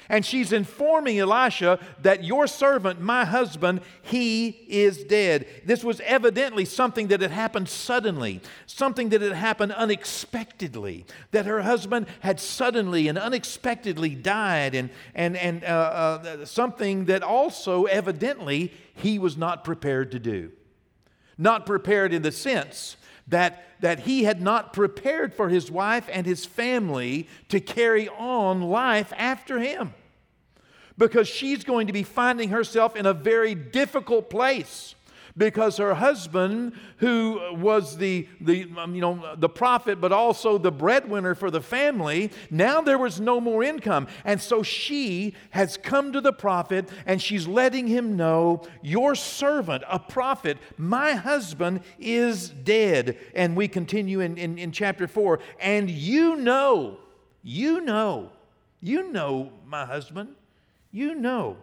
And 0.10 0.26
she's 0.26 0.54
informing 0.54 1.20
Elisha 1.20 1.80
that 2.02 2.24
your 2.24 2.48
servant, 2.48 3.02
my 3.02 3.26
husband, 3.26 3.82
he 4.02 4.50
is 4.68 5.04
dead. 5.04 5.48
This 5.66 5.84
was 5.84 6.00
evidently 6.02 6.66
something 6.66 7.08
that 7.08 7.22
had 7.22 7.32
happened 7.32 7.70
suddenly, 7.70 8.42
something 8.68 9.10
that 9.10 9.22
had 9.22 9.34
happened 9.34 9.72
unexpectedly, 9.72 11.06
that 11.32 11.46
her 11.46 11.64
husband 11.64 12.08
had 12.20 12.40
suddenly 12.40 13.08
and 13.08 13.18
unexpectedly 13.18 14.14
died, 14.16 14.76
and, 14.76 14.90
and, 15.16 15.36
and 15.38 15.64
uh, 15.64 15.68
uh, 15.68 16.46
something 16.46 17.06
that 17.06 17.24
also 17.24 17.86
evidently 17.86 18.72
he 18.94 19.18
was 19.18 19.36
not 19.36 19.64
prepared 19.64 20.12
to 20.12 20.20
do. 20.20 20.52
Not 21.38 21.66
prepared 21.66 22.14
in 22.14 22.22
the 22.22 22.32
sense 22.32 22.96
that, 23.28 23.64
that 23.80 24.02
he 24.02 24.24
had 24.24 24.42
not 24.42 24.74
prepared 24.74 25.34
for 25.34 25.50
his 25.50 25.72
wife 25.72 26.08
and 26.12 26.26
his 26.26 26.46
family 26.46 27.28
to 27.50 27.60
carry 27.60 28.08
on 28.10 28.62
life 28.62 29.12
after 29.18 29.60
him. 29.60 29.94
Because 30.98 31.28
she's 31.28 31.64
going 31.64 31.88
to 31.88 31.94
be 31.94 32.04
finding 32.04 32.50
herself 32.50 32.96
in 32.96 33.06
a 33.06 33.14
very 33.14 33.56
difficult 33.56 34.30
place 34.30 34.96
because 35.38 35.78
her 35.78 35.94
husband, 35.96 36.74
who 36.98 37.40
was 37.54 37.98
the, 37.98 38.28
the, 38.40 38.70
um, 38.78 38.96
you 38.96 39.02
know, 39.02 39.36
the 39.36 39.50
prophet, 39.50 40.00
but 40.00 40.12
also 40.12 40.58
the 40.58 40.72
breadwinner 40.72 41.36
for 41.36 41.52
the 41.52 41.62
family, 41.62 42.32
now 42.50 42.82
there 42.82 42.98
was 42.98 43.20
no 43.20 43.42
more 43.42 43.64
income. 43.64 44.08
And 44.24 44.42
so 44.42 44.64
she 44.64 45.36
has 45.50 45.78
come 45.78 46.14
to 46.14 46.22
the 46.22 46.32
prophet 46.32 46.90
and 47.06 47.22
she's 47.22 47.48
letting 47.48 47.88
him 47.88 48.16
know, 48.16 48.64
Your 48.82 49.16
servant, 49.16 49.84
a 49.90 50.00
prophet, 50.00 50.58
my 50.78 51.14
husband 51.14 51.82
is 52.00 52.50
dead. 52.50 53.18
And 53.34 53.56
we 53.58 53.68
continue 53.68 54.22
in, 54.22 54.38
in, 54.38 54.58
in 54.58 54.72
chapter 54.72 55.08
4. 55.08 55.40
And 55.60 55.90
you 55.90 56.38
know, 56.38 57.00
you 57.44 57.82
know, 57.82 58.32
you 58.80 59.12
know 59.12 59.52
my 59.66 59.86
husband. 59.86 60.36
You 60.92 61.14
know 61.14 61.58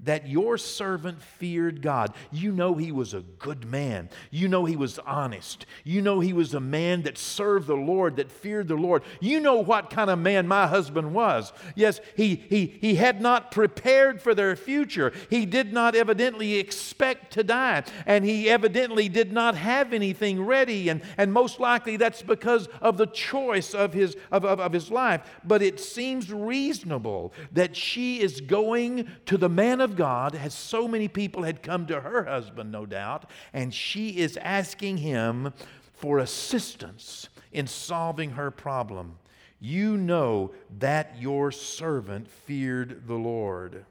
that 0.00 0.28
your 0.28 0.56
servant 0.58 1.20
feared 1.20 1.82
God. 1.82 2.14
You 2.30 2.52
know 2.52 2.74
he 2.74 2.92
was 2.92 3.14
a 3.14 3.20
good 3.20 3.66
man. 3.66 4.08
You 4.30 4.48
know 4.48 4.64
he 4.64 4.76
was 4.76 4.98
honest. 5.00 5.66
You 5.84 6.02
know 6.02 6.20
he 6.20 6.32
was 6.32 6.54
a 6.54 6.60
man 6.60 7.02
that 7.02 7.18
served 7.18 7.66
the 7.66 7.76
Lord, 7.76 8.16
that 8.16 8.30
feared 8.30 8.68
the 8.68 8.76
Lord. 8.76 9.02
You 9.20 9.40
know 9.40 9.56
what 9.56 9.90
kind 9.90 10.10
of 10.10 10.18
man 10.18 10.46
my 10.46 10.66
husband 10.66 11.14
was. 11.14 11.52
Yes, 11.74 12.00
he, 12.16 12.36
he, 12.36 12.78
he 12.80 12.94
had 12.94 13.20
not 13.20 13.50
prepared 13.50 14.22
for 14.22 14.34
their 14.34 14.54
future. 14.54 15.12
He 15.30 15.46
did 15.46 15.72
not 15.72 15.94
evidently 15.94 16.54
expect 16.54 17.32
to 17.32 17.42
die, 17.42 17.82
and 18.06 18.24
he 18.24 18.48
evidently 18.48 19.08
did 19.08 19.32
not 19.32 19.56
have 19.56 19.92
anything 19.92 20.44
ready, 20.44 20.88
and, 20.88 21.02
and 21.16 21.32
most 21.32 21.58
likely 21.58 21.96
that's 21.96 22.22
because 22.22 22.68
of 22.80 22.96
the 22.96 23.06
choice 23.06 23.74
of 23.74 23.92
his, 23.92 24.16
of, 24.30 24.44
of, 24.44 24.60
of 24.60 24.72
his 24.72 24.90
life. 24.90 25.22
But 25.44 25.62
it 25.62 25.80
seems 25.80 26.32
reasonable 26.32 27.32
that 27.52 27.74
she 27.74 28.20
is 28.20 28.40
going 28.40 29.08
to 29.26 29.36
the 29.36 29.48
man 29.48 29.80
of 29.80 29.87
of 29.88 29.96
God, 29.96 30.34
as 30.34 30.54
so 30.54 30.86
many 30.86 31.08
people 31.08 31.42
had 31.42 31.62
come 31.62 31.86
to 31.86 32.00
her 32.00 32.24
husband, 32.24 32.70
no 32.70 32.84
doubt, 32.84 33.24
and 33.52 33.72
she 33.72 34.18
is 34.18 34.36
asking 34.36 34.98
him 34.98 35.52
for 35.94 36.18
assistance 36.18 37.28
in 37.52 37.66
solving 37.66 38.32
her 38.32 38.50
problem. 38.50 39.18
You 39.60 39.96
know 39.96 40.52
that 40.78 41.16
your 41.18 41.50
servant 41.50 42.28
feared 42.28 43.08
the 43.08 43.14
Lord. 43.14 43.84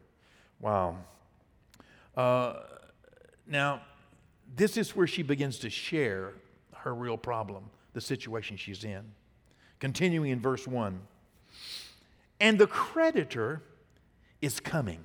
Wow. 0.60 0.98
Uh, 2.16 2.62
now, 3.48 3.82
this 4.56 4.78
is 4.78 4.96
where 4.96 5.08
she 5.08 5.24
begins 5.24 5.60
to 5.60 5.70
share 5.70 6.34
her 6.76 6.94
real 6.94 7.18
problem, 7.18 7.66
the 7.94 8.02
situation 8.02 8.56
she's 8.56 8.84
in. 8.84 9.04
Continuing 9.80 10.30
in 10.30 10.40
verse 10.40 10.68
1 10.68 11.00
And 12.40 12.60
the 12.60 12.68
creditor 12.68 13.64
is 14.42 14.60
coming 14.60 15.04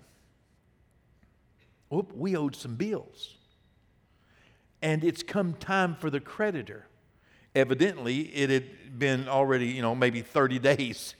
we 2.15 2.37
owed 2.37 2.57
some 2.57 2.77
bills. 2.77 3.37
And 4.81 5.05
it's 5.05 5.23
come 5.23 5.55
time 5.55 5.95
for 5.95 6.11
the 6.11 6.21
creditor. 6.21 6.87
Evidently, 7.55 8.21
it 8.21 8.51
had 8.51 8.99
been 8.99 9.29
already, 9.29 9.67
you 9.67 9.83
know, 9.83 9.95
maybe 9.95 10.23
30 10.23 10.59
days, 10.71 11.15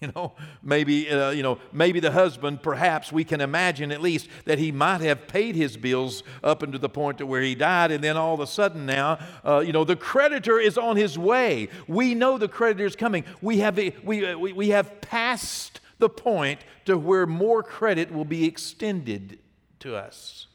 You 0.00 0.10
know, 0.16 0.32
maybe 0.62 1.10
uh, 1.10 1.30
you 1.30 1.42
know, 1.42 1.58
maybe 1.72 2.00
the 2.00 2.10
husband. 2.10 2.62
Perhaps 2.62 3.12
we 3.12 3.22
can 3.22 3.42
imagine 3.42 3.92
at 3.92 4.00
least 4.00 4.28
that 4.46 4.58
he 4.58 4.72
might 4.72 5.02
have 5.02 5.28
paid 5.28 5.54
his 5.54 5.76
bills 5.76 6.22
up 6.42 6.62
until 6.62 6.80
the 6.80 6.88
point 6.88 7.18
to 7.18 7.26
where 7.26 7.42
he 7.42 7.54
died, 7.54 7.90
and 7.90 8.02
then 8.02 8.16
all 8.16 8.32
of 8.32 8.40
a 8.40 8.46
sudden 8.46 8.86
now, 8.86 9.18
uh, 9.44 9.58
you 9.58 9.74
know, 9.74 9.84
the 9.84 9.96
creditor 9.96 10.58
is 10.58 10.78
on 10.78 10.96
his 10.96 11.18
way. 11.18 11.68
We 11.86 12.14
know 12.14 12.38
the 12.38 12.48
creditor 12.48 12.86
is 12.86 12.96
coming. 12.96 13.24
We 13.42 13.58
have 13.58 13.78
we, 14.02 14.26
uh, 14.26 14.38
we, 14.38 14.54
we 14.54 14.68
have 14.70 15.02
passed 15.02 15.80
the 15.98 16.08
point 16.08 16.60
to 16.86 16.96
where 16.96 17.26
more 17.26 17.62
credit 17.62 18.10
will 18.10 18.24
be 18.24 18.46
extended 18.46 19.38
to 19.80 19.96
us. 19.96 20.46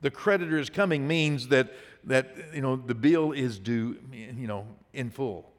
The 0.00 0.10
creditor 0.10 0.58
is 0.58 0.70
coming 0.70 1.06
means 1.06 1.48
that 1.48 1.72
that 2.04 2.34
you 2.54 2.62
know 2.62 2.76
the 2.76 2.94
bill 2.94 3.32
is 3.32 3.58
due, 3.58 3.98
you 4.12 4.46
know, 4.46 4.66
in 4.94 5.10
full. 5.10 5.50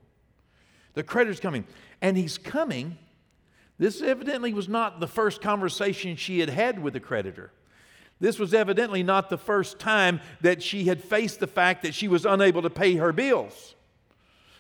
The 0.94 1.04
creditor's 1.04 1.40
coming, 1.40 1.66
and 2.02 2.18
he's 2.18 2.38
coming 2.38 2.98
this 3.82 4.00
evidently 4.00 4.54
was 4.54 4.70
not 4.70 5.00
the 5.00 5.08
first 5.08 5.42
conversation 5.42 6.16
she 6.16 6.40
had 6.40 6.50
had 6.50 6.84
with 6.84 6.94
the 6.94 7.00
creditor. 7.00 7.52
This 8.20 8.38
was 8.38 8.54
evidently 8.54 9.02
not 9.02 9.32
the 9.32 9.40
first 9.40 9.80
time 9.80 10.22
that 10.42 10.62
she 10.62 10.84
had 10.84 11.04
faced 11.04 11.40
the 11.40 11.48
fact 11.48 11.82
that 11.82 11.96
she 11.96 12.08
was 12.08 12.24
unable 12.24 12.62
to 12.62 12.70
pay 12.70 12.98
her 12.98 13.12
bills. 13.12 13.74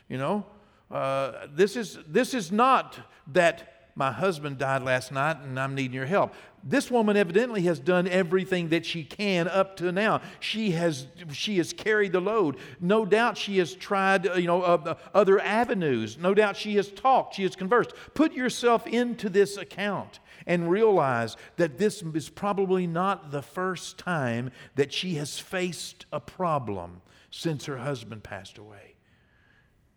You 0.09 0.17
know, 0.17 0.45
uh, 0.89 1.45
this, 1.53 1.75
is, 1.75 1.99
this 2.07 2.33
is 2.33 2.51
not 2.51 2.97
that 3.27 3.70
my 3.95 4.11
husband 4.11 4.57
died 4.57 4.83
last 4.83 5.11
night 5.11 5.37
and 5.41 5.59
I'm 5.59 5.75
needing 5.75 5.93
your 5.93 6.05
help. 6.05 6.33
This 6.63 6.91
woman 6.91 7.17
evidently 7.17 7.63
has 7.63 7.79
done 7.79 8.07
everything 8.07 8.69
that 8.69 8.85
she 8.85 9.03
can 9.03 9.47
up 9.47 9.77
to 9.77 9.91
now. 9.91 10.21
She 10.39 10.71
has, 10.71 11.07
she 11.31 11.57
has 11.57 11.73
carried 11.73 12.11
the 12.11 12.21
load. 12.21 12.57
No 12.79 13.05
doubt 13.05 13.37
she 13.37 13.57
has 13.57 13.73
tried 13.73 14.25
you 14.25 14.47
know, 14.47 14.61
uh, 14.61 14.95
other 15.13 15.39
avenues. 15.39 16.17
No 16.17 16.33
doubt 16.33 16.55
she 16.55 16.75
has 16.75 16.89
talked, 16.91 17.35
she 17.35 17.43
has 17.43 17.55
conversed. 17.55 17.93
Put 18.13 18.33
yourself 18.33 18.85
into 18.87 19.29
this 19.29 19.57
account 19.57 20.19
and 20.45 20.69
realize 20.69 21.35
that 21.57 21.77
this 21.77 22.01
is 22.01 22.29
probably 22.29 22.87
not 22.87 23.31
the 23.31 23.41
first 23.41 23.97
time 23.97 24.51
that 24.75 24.93
she 24.93 25.15
has 25.15 25.39
faced 25.39 26.05
a 26.11 26.19
problem 26.19 27.01
since 27.31 27.65
her 27.65 27.77
husband 27.77 28.23
passed 28.23 28.57
away. 28.57 28.95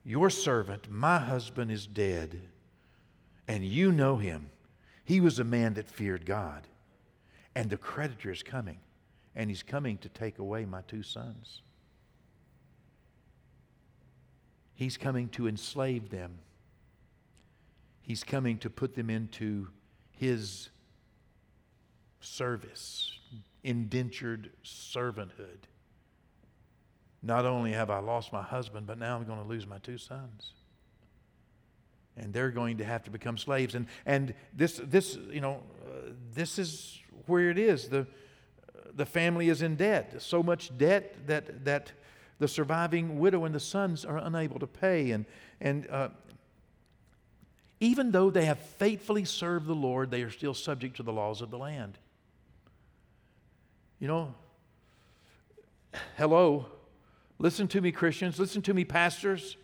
Your 0.05 0.31
servant, 0.31 0.91
my 0.91 1.19
husband, 1.19 1.71
is 1.71 1.87
dead 1.87 2.41
and 3.47 3.65
you 3.65 3.93
know 3.93 4.17
him. 4.17 4.51
He 5.05 5.21
was 5.21 5.39
a 5.39 5.45
man 5.45 5.75
that 5.75 5.91
feared 5.91 6.25
God. 6.25 6.67
And 7.55 7.71
the 7.71 7.77
creditor 7.77 8.33
is 8.33 8.43
coming, 8.43 8.79
and 9.37 9.49
he's 9.49 9.63
coming 9.63 9.99
to 9.99 10.09
take 10.09 10.39
away 10.39 10.65
my 10.65 10.81
two 10.83 11.03
sons. 11.03 11.63
He's 14.75 14.97
coming 14.97 15.29
to 15.31 15.47
enslave 15.47 16.11
them. 16.11 16.39
He's 18.03 18.25
coming 18.25 18.59
to 18.59 18.71
put 18.71 18.97
them 18.97 19.09
into 19.09 19.69
his 20.11 20.71
service, 22.21 23.19
indentured 23.63 24.51
servanthood. 24.65 25.69
Not 27.23 27.47
only 27.47 27.73
have 27.73 27.89
I 27.89 28.01
lost 28.01 28.33
my 28.33 28.43
husband, 28.43 28.87
but 28.87 28.99
now 28.99 29.17
I'm 29.17 29.25
going 29.25 29.41
to 29.41 29.49
lose 29.49 29.67
my 29.67 29.79
two 29.79 29.97
sons 29.97 30.53
and 32.17 32.33
they're 32.33 32.51
going 32.51 32.79
to 32.79 32.85
have 32.85 33.03
to 33.05 33.11
become 33.11 33.37
slaves. 33.37 33.75
And, 33.75 33.87
and 34.07 34.35
this, 34.53 34.81
this, 34.85 35.17
you 35.31 35.41
know, 35.41 35.63
uh, 35.85 36.11
this 36.33 36.59
is 36.59 37.01
where 37.27 37.51
it 37.51 37.59
is. 37.59 37.89
The, 37.89 38.07
the 38.95 39.07
family 39.07 39.49
is 39.49 39.63
in 39.63 39.77
debt, 39.77 40.23
so 40.23 40.43
much 40.43 40.77
debt 40.79 41.27
that, 41.27 41.65
that 41.65 41.93
the 42.39 42.49
surviving 42.49 43.19
widow 43.19 43.45
and 43.45 43.55
the 43.55 43.61
sons 43.61 44.05
are 44.05 44.19
unable 44.19 44.61
to 44.61 44.67
pay. 44.67 45.11
And, 45.11 45.25
and 45.61 45.89
uh, 45.91 46.09
even 47.81 48.13
though 48.13 48.31
they 48.31 48.45
have 48.45 48.59
faithfully 48.59 49.25
served 49.25 49.67
the 49.67 49.75
Lord, 49.75 50.11
they 50.11 50.23
are 50.23 50.31
still 50.31 50.55
subject 50.55 50.97
to 50.97 51.03
the 51.03 51.13
laws 51.13 51.43
of 51.43 51.51
the 51.51 51.59
land. 51.59 51.99
You 53.99 54.09
know, 54.09 54.35
hello, 56.17 56.67
listen 57.39 57.69
to 57.69 57.81
me, 57.81 57.91
Christians, 57.93 58.39
listen 58.39 58.63
to 58.63 58.75
me, 58.75 58.85
pastors. 58.85 59.57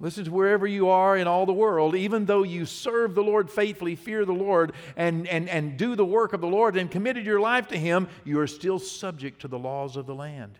Listen 0.00 0.24
to 0.24 0.30
wherever 0.30 0.66
you 0.66 0.88
are 0.88 1.16
in 1.16 1.26
all 1.26 1.44
the 1.44 1.52
world, 1.52 1.96
even 1.96 2.24
though 2.24 2.44
you 2.44 2.64
serve 2.64 3.14
the 3.14 3.22
Lord 3.22 3.50
faithfully, 3.50 3.96
fear 3.96 4.24
the 4.24 4.32
Lord, 4.32 4.72
and, 4.96 5.26
and, 5.26 5.48
and 5.48 5.76
do 5.76 5.96
the 5.96 6.04
work 6.04 6.32
of 6.32 6.40
the 6.40 6.46
Lord 6.46 6.76
and 6.76 6.88
committed 6.88 7.26
your 7.26 7.40
life 7.40 7.66
to 7.68 7.76
Him, 7.76 8.08
you 8.24 8.38
are 8.38 8.46
still 8.46 8.78
subject 8.78 9.40
to 9.40 9.48
the 9.48 9.58
laws 9.58 9.96
of 9.96 10.06
the 10.06 10.14
land. 10.14 10.58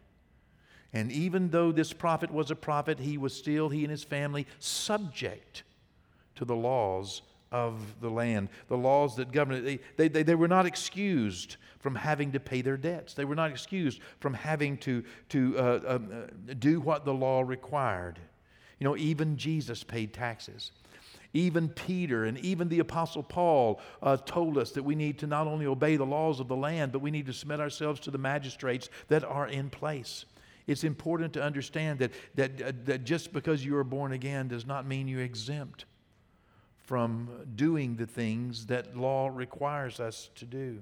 And 0.92 1.12
even 1.12 1.50
though 1.50 1.70
this 1.70 1.92
prophet 1.92 2.32
was 2.32 2.50
a 2.50 2.56
prophet, 2.56 2.98
he 2.98 3.18
was 3.18 3.34
still, 3.34 3.68
he 3.68 3.84
and 3.84 3.90
his 3.90 4.04
family, 4.04 4.46
subject 4.58 5.62
to 6.36 6.44
the 6.44 6.56
laws 6.56 7.22
of 7.52 8.00
the 8.00 8.10
land, 8.10 8.48
the 8.68 8.76
laws 8.76 9.16
that 9.16 9.32
govern 9.32 9.66
it. 9.66 9.96
They, 9.96 10.08
they, 10.08 10.22
they 10.22 10.34
were 10.34 10.48
not 10.48 10.66
excused 10.66 11.56
from 11.78 11.94
having 11.94 12.32
to 12.32 12.40
pay 12.40 12.62
their 12.62 12.76
debts, 12.76 13.14
they 13.14 13.24
were 13.24 13.34
not 13.34 13.50
excused 13.50 14.00
from 14.18 14.34
having 14.34 14.76
to, 14.78 15.04
to 15.28 15.58
uh, 15.58 15.80
um, 15.86 16.08
uh, 16.12 16.54
do 16.58 16.80
what 16.80 17.04
the 17.04 17.14
law 17.14 17.42
required. 17.42 18.18
You 18.78 18.84
know, 18.84 18.96
even 18.96 19.36
Jesus 19.36 19.82
paid 19.82 20.12
taxes. 20.12 20.72
Even 21.34 21.68
Peter 21.68 22.24
and 22.24 22.38
even 22.38 22.68
the 22.68 22.78
Apostle 22.78 23.22
Paul 23.22 23.80
uh, 24.02 24.16
told 24.16 24.56
us 24.56 24.70
that 24.72 24.82
we 24.82 24.94
need 24.94 25.18
to 25.18 25.26
not 25.26 25.46
only 25.46 25.66
obey 25.66 25.96
the 25.96 26.06
laws 26.06 26.40
of 26.40 26.48
the 26.48 26.56
land, 26.56 26.90
but 26.92 27.00
we 27.00 27.10
need 27.10 27.26
to 27.26 27.32
submit 27.32 27.60
ourselves 27.60 28.00
to 28.00 28.10
the 28.10 28.18
magistrates 28.18 28.88
that 29.08 29.24
are 29.24 29.46
in 29.46 29.68
place. 29.68 30.24
It's 30.66 30.84
important 30.84 31.32
to 31.34 31.42
understand 31.42 31.98
that, 31.98 32.12
that, 32.34 32.62
uh, 32.62 32.72
that 32.84 33.04
just 33.04 33.32
because 33.32 33.64
you 33.64 33.76
are 33.76 33.84
born 33.84 34.12
again 34.12 34.48
does 34.48 34.66
not 34.66 34.86
mean 34.86 35.08
you're 35.08 35.22
exempt 35.22 35.84
from 36.76 37.28
doing 37.54 37.96
the 37.96 38.06
things 38.06 38.66
that 38.66 38.96
law 38.96 39.28
requires 39.28 40.00
us 40.00 40.30
to 40.36 40.46
do, 40.46 40.80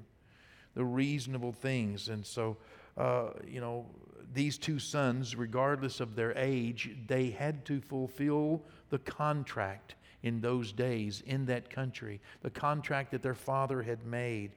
the 0.75 0.85
reasonable 0.85 1.53
things. 1.53 2.09
And 2.09 2.25
so, 2.25 2.57
uh, 2.97 3.31
you 3.47 3.61
know, 3.61 3.87
these 4.35 4.59
two 4.59 4.79
sons, 4.79 5.37
regardless 5.37 6.01
of 6.01 6.15
their 6.15 6.37
age, 6.37 6.91
they 7.07 7.31
had 7.31 7.65
to 7.67 7.81
fulfill 7.81 8.63
the 8.91 8.99
contract 8.99 9.95
in 10.23 10.41
those 10.41 10.73
days 10.73 11.23
in 11.27 11.47
that 11.47 11.71
country, 11.71 12.21
the 12.43 12.51
contract 12.51 13.13
that 13.13 13.23
their 13.23 13.35
father 13.35 13.83
had 13.83 14.05
made, 14.05 14.51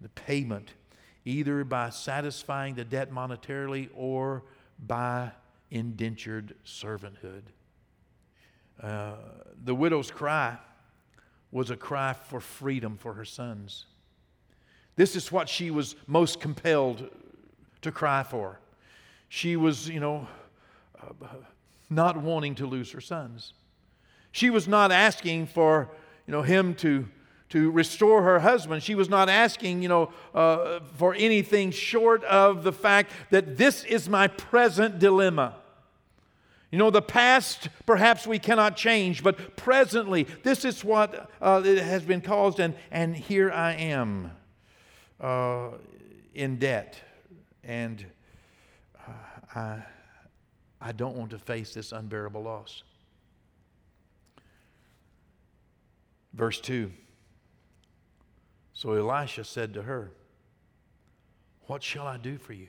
the 0.00 0.08
payment, 0.10 0.74
either 1.24 1.64
by 1.64 1.90
satisfying 1.90 2.74
the 2.74 2.84
debt 2.84 3.10
monetarily 3.10 3.88
or 3.94 4.42
by 4.86 5.30
indentured 5.70 6.54
servanthood. 6.64 7.42
Uh, 8.80 9.14
the 9.64 9.74
widow's 9.74 10.10
cry 10.10 10.56
was 11.50 11.70
a 11.70 11.76
cry 11.76 12.12
for 12.12 12.40
freedom 12.40 12.96
for 12.98 13.14
her 13.14 13.24
sons. 13.24 13.86
This 14.96 15.16
is 15.16 15.32
what 15.32 15.48
she 15.48 15.70
was 15.70 15.96
most 16.06 16.40
compelled 16.40 17.08
to 17.82 17.92
cry 17.92 18.22
for. 18.22 18.58
She 19.28 19.56
was, 19.56 19.88
you 19.88 20.00
know, 20.00 20.28
uh, 21.02 21.26
not 21.90 22.16
wanting 22.16 22.54
to 22.56 22.66
lose 22.66 22.92
her 22.92 23.00
sons. 23.00 23.52
She 24.32 24.50
was 24.50 24.68
not 24.68 24.92
asking 24.92 25.46
for, 25.46 25.88
you 26.26 26.32
know, 26.32 26.42
him 26.42 26.74
to, 26.76 27.08
to 27.50 27.70
restore 27.70 28.22
her 28.22 28.40
husband. 28.40 28.82
She 28.82 28.94
was 28.94 29.08
not 29.08 29.28
asking, 29.28 29.82
you 29.82 29.88
know, 29.88 30.12
uh, 30.34 30.80
for 30.96 31.14
anything 31.14 31.70
short 31.70 32.22
of 32.24 32.64
the 32.64 32.72
fact 32.72 33.12
that 33.30 33.56
this 33.56 33.84
is 33.84 34.08
my 34.08 34.28
present 34.28 34.98
dilemma. 34.98 35.54
You 36.70 36.78
know, 36.78 36.90
the 36.90 37.02
past 37.02 37.68
perhaps 37.86 38.26
we 38.26 38.38
cannot 38.38 38.76
change, 38.76 39.22
but 39.22 39.56
presently, 39.56 40.24
this 40.42 40.64
is 40.64 40.84
what 40.84 41.30
uh, 41.40 41.62
has 41.62 42.02
been 42.02 42.20
caused, 42.20 42.58
and, 42.58 42.74
and 42.90 43.16
here 43.16 43.50
I 43.50 43.72
am 43.74 44.32
uh, 45.20 45.68
in 46.34 46.58
debt. 46.58 47.00
And 47.62 48.04
I, 49.56 49.82
I 50.82 50.92
don't 50.92 51.16
want 51.16 51.30
to 51.30 51.38
face 51.38 51.72
this 51.72 51.92
unbearable 51.92 52.42
loss. 52.42 52.82
Verse 56.34 56.60
2 56.60 56.92
So 58.74 58.92
Elisha 58.92 59.44
said 59.44 59.72
to 59.74 59.82
her, 59.82 60.10
What 61.66 61.82
shall 61.82 62.06
I 62.06 62.18
do 62.18 62.36
for 62.36 62.52
you? 62.52 62.68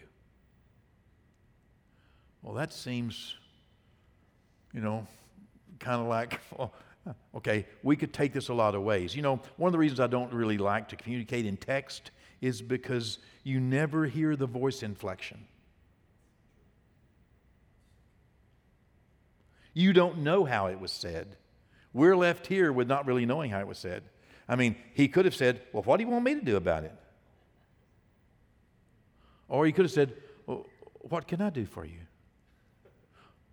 Well, 2.41 2.53
that 2.53 2.71
seems, 2.71 3.35
you 4.73 4.79
know, 4.79 5.05
kind 5.79 5.99
of 5.99 6.07
like, 6.07 6.39
okay, 7.35 7.65
we 7.83 7.97
could 7.97 8.13
take 8.13 8.31
this 8.31 8.47
a 8.47 8.53
lot 8.53 8.73
of 8.73 8.83
ways. 8.83 9.13
You 9.13 9.23
know, 9.23 9.41
one 9.57 9.67
of 9.67 9.73
the 9.73 9.77
reasons 9.77 9.99
I 9.99 10.07
don't 10.07 10.31
really 10.31 10.57
like 10.57 10.87
to 10.89 10.95
communicate 10.95 11.45
in 11.45 11.57
text 11.57 12.11
is 12.39 12.61
because 12.61 13.19
you 13.43 13.59
never 13.59 14.05
hear 14.05 14.37
the 14.37 14.45
voice 14.45 14.83
inflection. 14.83 15.45
You 19.77 19.93
don't 19.93 20.17
know 20.23 20.43
how 20.43 20.65
it 20.65 20.79
was 20.79 20.91
said. 20.91 21.35
We're 21.93 22.17
left 22.17 22.47
here 22.47 22.73
with 22.73 22.87
not 22.87 23.05
really 23.05 23.27
knowing 23.27 23.51
how 23.51 23.59
it 23.59 23.67
was 23.67 23.77
said. 23.77 24.01
I 24.49 24.55
mean, 24.55 24.75
he 24.95 25.07
could 25.07 25.25
have 25.25 25.35
said, 25.35 25.61
Well, 25.71 25.83
what 25.83 25.97
do 25.97 26.03
you 26.03 26.09
want 26.09 26.25
me 26.25 26.33
to 26.33 26.41
do 26.41 26.55
about 26.55 26.83
it? 26.83 26.95
Or 29.47 29.67
he 29.67 29.71
could 29.71 29.85
have 29.85 29.91
said, 29.91 30.13
Well, 30.47 30.65
what 31.01 31.27
can 31.27 31.43
I 31.43 31.51
do 31.51 31.67
for 31.67 31.85
you? 31.85 31.99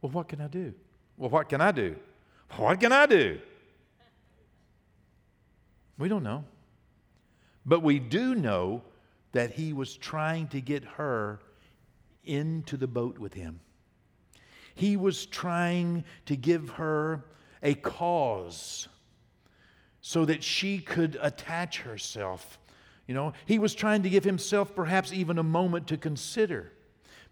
Well, 0.00 0.12
what 0.12 0.28
can 0.28 0.40
I 0.40 0.46
do? 0.46 0.72
Well, 1.18 1.28
what 1.28 1.50
can 1.50 1.60
I 1.60 1.72
do? 1.72 1.94
What 2.56 2.80
can 2.80 2.90
I 2.90 3.04
do? 3.04 3.38
We 5.98 6.08
don't 6.08 6.22
know. 6.22 6.46
But 7.66 7.82
we 7.82 7.98
do 7.98 8.34
know 8.34 8.80
that 9.32 9.50
he 9.50 9.74
was 9.74 9.94
trying 9.94 10.48
to 10.48 10.62
get 10.62 10.84
her 10.84 11.40
into 12.24 12.78
the 12.78 12.86
boat 12.86 13.18
with 13.18 13.34
him. 13.34 13.60
He 14.74 14.96
was 14.96 15.26
trying 15.26 16.04
to 16.26 16.36
give 16.36 16.70
her 16.70 17.24
a 17.62 17.74
cause 17.74 18.88
so 20.00 20.24
that 20.24 20.42
she 20.42 20.78
could 20.78 21.16
attach 21.22 21.80
herself. 21.80 22.58
You 23.06 23.14
know, 23.14 23.32
he 23.46 23.58
was 23.58 23.74
trying 23.74 24.02
to 24.02 24.10
give 24.10 24.24
himself 24.24 24.74
perhaps 24.74 25.12
even 25.12 25.38
a 25.38 25.42
moment 25.42 25.86
to 25.88 25.96
consider. 25.96 26.72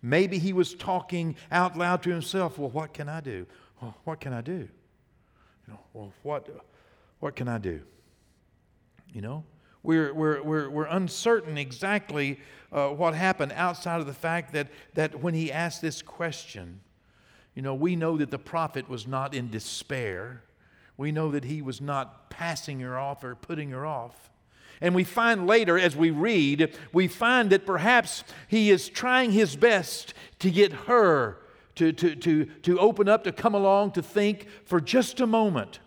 Maybe 0.01 0.39
he 0.39 0.53
was 0.53 0.75
talking 0.75 1.37
out 1.51 1.77
loud 1.77 2.03
to 2.05 2.11
himself, 2.11 2.59
well, 2.59 2.71
what 2.71 2.93
can 2.93 3.09
I 3.09 3.21
do? 3.21 3.47
Well, 3.81 3.97
what 4.05 4.21
can 4.21 4.33
I 4.33 4.41
do? 4.41 4.69
You 5.67 5.69
know, 5.69 5.81
well, 5.93 6.13
what, 6.23 6.49
what 7.21 7.37
can 7.37 7.49
I 7.49 7.59
do? 7.59 7.81
You 9.13 9.21
know, 9.21 9.45
we're, 9.83 10.13
we're, 10.15 10.43
we're, 10.43 10.71
we're 10.71 10.87
uncertain 10.87 11.59
exactly 11.59 12.41
uh, 12.73 12.89
what 12.89 13.15
happened 13.15 13.53
outside 13.55 14.01
of 14.01 14.07
the 14.07 14.15
fact 14.15 14.53
that, 14.53 14.69
that 14.95 15.21
when 15.21 15.35
he 15.35 15.53
asked 15.53 15.83
this 15.83 16.03
question, 16.03 16.81
you 17.55 17.63
know, 17.63 17.75
we 17.75 17.97
know 17.97 18.17
that 18.17 18.31
the 18.31 18.39
prophet 18.39 18.89
was 18.89 19.07
not 19.07 19.35
in 19.35 19.51
despair. 19.51 20.43
We 20.97 21.13
know 21.13 21.31
that 21.33 21.45
he 21.45 21.61
was 21.63 21.81
not 21.81 22.31
passing 22.31 22.81
her 22.81 22.99
off 22.99 23.23
or 23.25 23.35
putting 23.35 23.71
her 23.71 23.85
off. 23.85 24.31
And 24.81 24.95
we 24.95 25.05
find 25.05 25.47
later, 25.47 25.79
as 25.79 25.95
we 25.95 26.11
read, 26.11 26.77
we 26.93 27.07
find 27.09 27.51
that 27.51 27.65
perhaps 27.67 28.25
he 28.49 28.71
is 28.71 28.89
trying 28.89 29.31
his 29.31 29.55
best 29.55 30.15
to 30.41 30.51
get 30.51 30.73
her 30.73 31.39
to, 31.77 31.93
to, 31.93 32.17
to, 32.17 32.45
to 32.45 32.79
open 32.79 33.09
up, 33.09 33.25
to 33.25 33.33
come 33.33 33.55
along, 33.55 33.93
to 33.93 34.03
think 34.03 34.47
for 34.65 34.81
just 34.81 35.21
a 35.21 35.27
moment, 35.27 35.79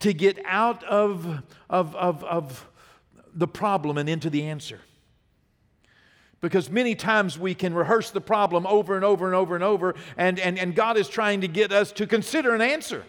to 0.00 0.12
get 0.12 0.38
out 0.46 0.84
of, 0.84 1.42
of, 1.68 1.94
of, 1.96 2.22
of 2.24 2.68
the 3.34 3.48
problem 3.48 3.98
and 3.98 4.08
into 4.08 4.30
the 4.30 4.44
answer. 4.44 4.80
Because 6.44 6.68
many 6.68 6.94
times 6.94 7.38
we 7.38 7.54
can 7.54 7.72
rehearse 7.72 8.10
the 8.10 8.20
problem 8.20 8.66
over 8.66 8.96
and 8.96 9.02
over 9.02 9.24
and 9.24 9.34
over 9.34 9.54
and 9.54 9.64
over, 9.64 9.94
and, 10.18 10.38
and, 10.38 10.58
and 10.58 10.74
God 10.74 10.98
is 10.98 11.08
trying 11.08 11.40
to 11.40 11.48
get 11.48 11.72
us 11.72 11.90
to 11.92 12.06
consider 12.06 12.54
an 12.54 12.60
answer. 12.60 13.06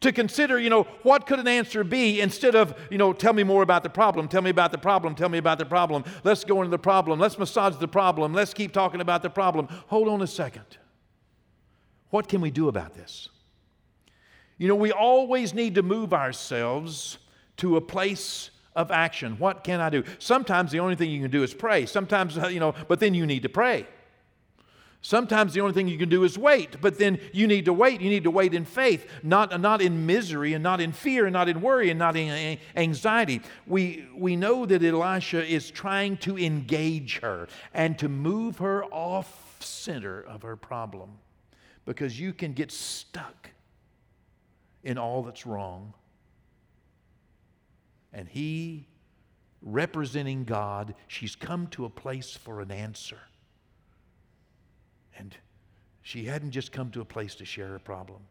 To 0.00 0.10
consider, 0.10 0.58
you 0.58 0.68
know, 0.68 0.82
what 1.04 1.28
could 1.28 1.38
an 1.38 1.46
answer 1.46 1.84
be 1.84 2.20
instead 2.20 2.56
of, 2.56 2.76
you 2.90 2.98
know, 2.98 3.12
tell 3.12 3.32
me 3.32 3.44
more 3.44 3.62
about 3.62 3.84
the 3.84 3.88
problem, 3.88 4.26
tell 4.26 4.42
me 4.42 4.50
about 4.50 4.72
the 4.72 4.78
problem, 4.78 5.14
tell 5.14 5.28
me 5.28 5.38
about 5.38 5.60
the 5.60 5.64
problem. 5.64 6.02
Let's 6.24 6.42
go 6.42 6.60
into 6.60 6.72
the 6.72 6.78
problem, 6.78 7.20
let's 7.20 7.38
massage 7.38 7.76
the 7.76 7.86
problem, 7.86 8.32
let's 8.32 8.52
keep 8.52 8.72
talking 8.72 9.00
about 9.00 9.22
the 9.22 9.30
problem. 9.30 9.68
Hold 9.86 10.08
on 10.08 10.20
a 10.20 10.26
second. 10.26 10.76
What 12.10 12.26
can 12.26 12.40
we 12.40 12.50
do 12.50 12.66
about 12.66 12.94
this? 12.94 13.28
You 14.58 14.66
know, 14.66 14.74
we 14.74 14.90
always 14.90 15.54
need 15.54 15.76
to 15.76 15.84
move 15.84 16.12
ourselves 16.12 17.18
to 17.58 17.76
a 17.76 17.80
place 17.80 18.50
of 18.76 18.92
action. 18.92 19.36
What 19.38 19.64
can 19.64 19.80
I 19.80 19.90
do? 19.90 20.04
Sometimes 20.18 20.70
the 20.70 20.80
only 20.80 20.94
thing 20.94 21.10
you 21.10 21.20
can 21.22 21.30
do 21.30 21.42
is 21.42 21.54
pray. 21.54 21.86
Sometimes, 21.86 22.36
you 22.50 22.60
know, 22.60 22.74
but 22.86 23.00
then 23.00 23.14
you 23.14 23.26
need 23.26 23.42
to 23.42 23.48
pray. 23.48 23.86
Sometimes 25.00 25.54
the 25.54 25.60
only 25.60 25.72
thing 25.72 25.86
you 25.86 25.98
can 25.98 26.08
do 26.08 26.24
is 26.24 26.36
wait, 26.36 26.80
but 26.80 26.98
then 26.98 27.20
you 27.32 27.46
need 27.46 27.66
to 27.66 27.72
wait. 27.72 28.00
You 28.00 28.10
need 28.10 28.24
to 28.24 28.30
wait 28.30 28.54
in 28.54 28.64
faith, 28.64 29.08
not, 29.22 29.60
not 29.60 29.80
in 29.80 30.04
misery 30.04 30.52
and 30.52 30.62
not 30.62 30.80
in 30.80 30.92
fear 30.92 31.26
and 31.26 31.32
not 31.32 31.48
in 31.48 31.60
worry 31.60 31.90
and 31.90 31.98
not 31.98 32.16
in 32.16 32.58
anxiety. 32.74 33.40
We, 33.66 34.08
we 34.16 34.34
know 34.34 34.66
that 34.66 34.82
Elisha 34.82 35.46
is 35.46 35.70
trying 35.70 36.16
to 36.18 36.36
engage 36.36 37.20
her 37.20 37.46
and 37.72 37.96
to 38.00 38.08
move 38.08 38.58
her 38.58 38.84
off 38.86 39.56
center 39.60 40.22
of 40.22 40.42
her 40.42 40.56
problem 40.56 41.10
because 41.84 42.18
you 42.18 42.32
can 42.32 42.52
get 42.52 42.72
stuck 42.72 43.50
in 44.82 44.98
all 44.98 45.22
that's 45.22 45.46
wrong 45.46 45.94
and 48.16 48.26
he, 48.26 48.86
representing 49.60 50.44
God, 50.44 50.94
she's 51.06 51.36
come 51.36 51.66
to 51.68 51.84
a 51.84 51.90
place 51.90 52.34
for 52.34 52.62
an 52.62 52.70
answer. 52.70 53.18
And 55.18 55.36
she 56.00 56.24
hadn't 56.24 56.52
just 56.52 56.72
come 56.72 56.90
to 56.92 57.02
a 57.02 57.04
place 57.04 57.34
to 57.34 57.44
share 57.44 57.76
a 57.76 57.78
problem. 57.80 58.22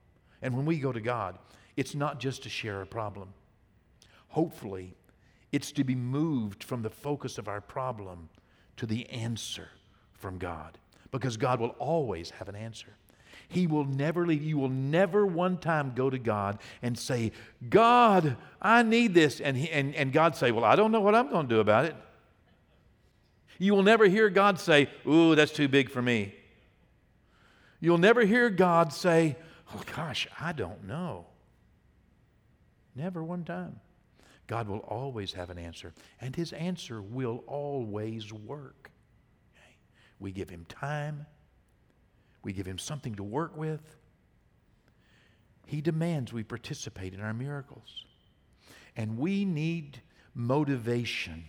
And 0.42 0.56
when 0.56 0.66
we 0.66 0.80
go 0.80 0.92
to 0.92 1.00
God, 1.00 1.38
it's 1.78 1.94
not 1.94 2.20
just 2.20 2.42
to 2.44 2.50
share 2.50 2.82
a 2.82 2.86
problem. 2.88 3.30
Hopefully, 4.30 4.96
it's 5.52 5.72
to 5.74 5.84
be 5.84 5.94
moved 5.94 6.64
from 6.64 6.82
the 6.82 6.90
focus 6.90 7.38
of 7.38 7.48
our 7.48 7.62
problem 7.62 8.30
to 8.78 8.88
the 8.88 9.08
answer 9.12 9.70
from 10.14 10.40
God. 10.40 10.80
Because 11.12 11.38
God 11.38 11.60
will 11.60 11.76
always 11.78 12.32
have 12.32 12.50
an 12.50 12.56
answer. 12.56 12.96
He 13.48 13.68
will 13.68 13.86
never 13.86 14.26
leave. 14.26 14.44
You 14.44 14.58
will 14.58 14.70
never 14.70 15.26
one 15.26 15.58
time 15.58 15.94
go 15.96 16.10
to 16.10 16.18
God 16.18 16.60
and 16.82 16.98
say, 16.98 17.32
God, 17.70 18.38
I 18.62 18.84
need 18.84 19.14
this. 19.14 19.40
And, 19.40 19.58
he, 19.58 19.70
and, 19.70 19.96
and 19.96 20.12
God 20.12 20.36
say, 20.36 20.52
Well, 20.52 20.64
I 20.64 20.76
don't 20.76 20.92
know 20.92 21.02
what 21.02 21.16
I'm 21.16 21.30
going 21.30 21.48
to 21.48 21.56
do 21.56 21.60
about 21.60 21.86
it. 21.86 21.96
You 23.58 23.74
will 23.74 23.84
never 23.84 24.08
hear 24.08 24.30
God 24.30 24.60
say, 24.60 24.90
Ooh, 25.08 25.36
that's 25.36 25.52
too 25.52 25.68
big 25.68 25.90
for 25.90 26.02
me. 26.02 26.34
You'll 27.80 27.98
never 27.98 28.26
hear 28.26 28.50
God 28.50 28.94
say, 28.94 29.38
Oh, 29.74 29.82
gosh, 29.96 30.28
I 30.40 30.52
don't 30.52 30.86
know. 30.86 31.26
Never 32.96 33.24
one 33.24 33.44
time. 33.44 33.80
God 34.48 34.68
will 34.68 34.80
always 34.80 35.34
have 35.34 35.50
an 35.50 35.58
answer, 35.58 35.94
and 36.22 36.36
His 36.36 36.54
answer 36.54 37.02
will 37.02 37.44
always 37.48 38.32
work. 38.32 38.92
Okay? 39.54 39.76
We 40.20 40.32
give 40.32 40.50
Him 40.50 40.66
time, 40.70 41.26
we 42.46 42.54
give 42.54 42.68
him 42.68 42.78
something 42.78 43.16
to 43.16 43.24
work 43.24 43.58
with. 43.58 43.82
He 45.66 45.82
demands 45.82 46.32
we 46.32 46.44
participate 46.44 47.14
in 47.14 47.20
our 47.20 47.34
miracles. 47.34 48.06
And 48.96 49.18
we 49.18 49.44
need 49.44 50.02
motivation 50.36 51.46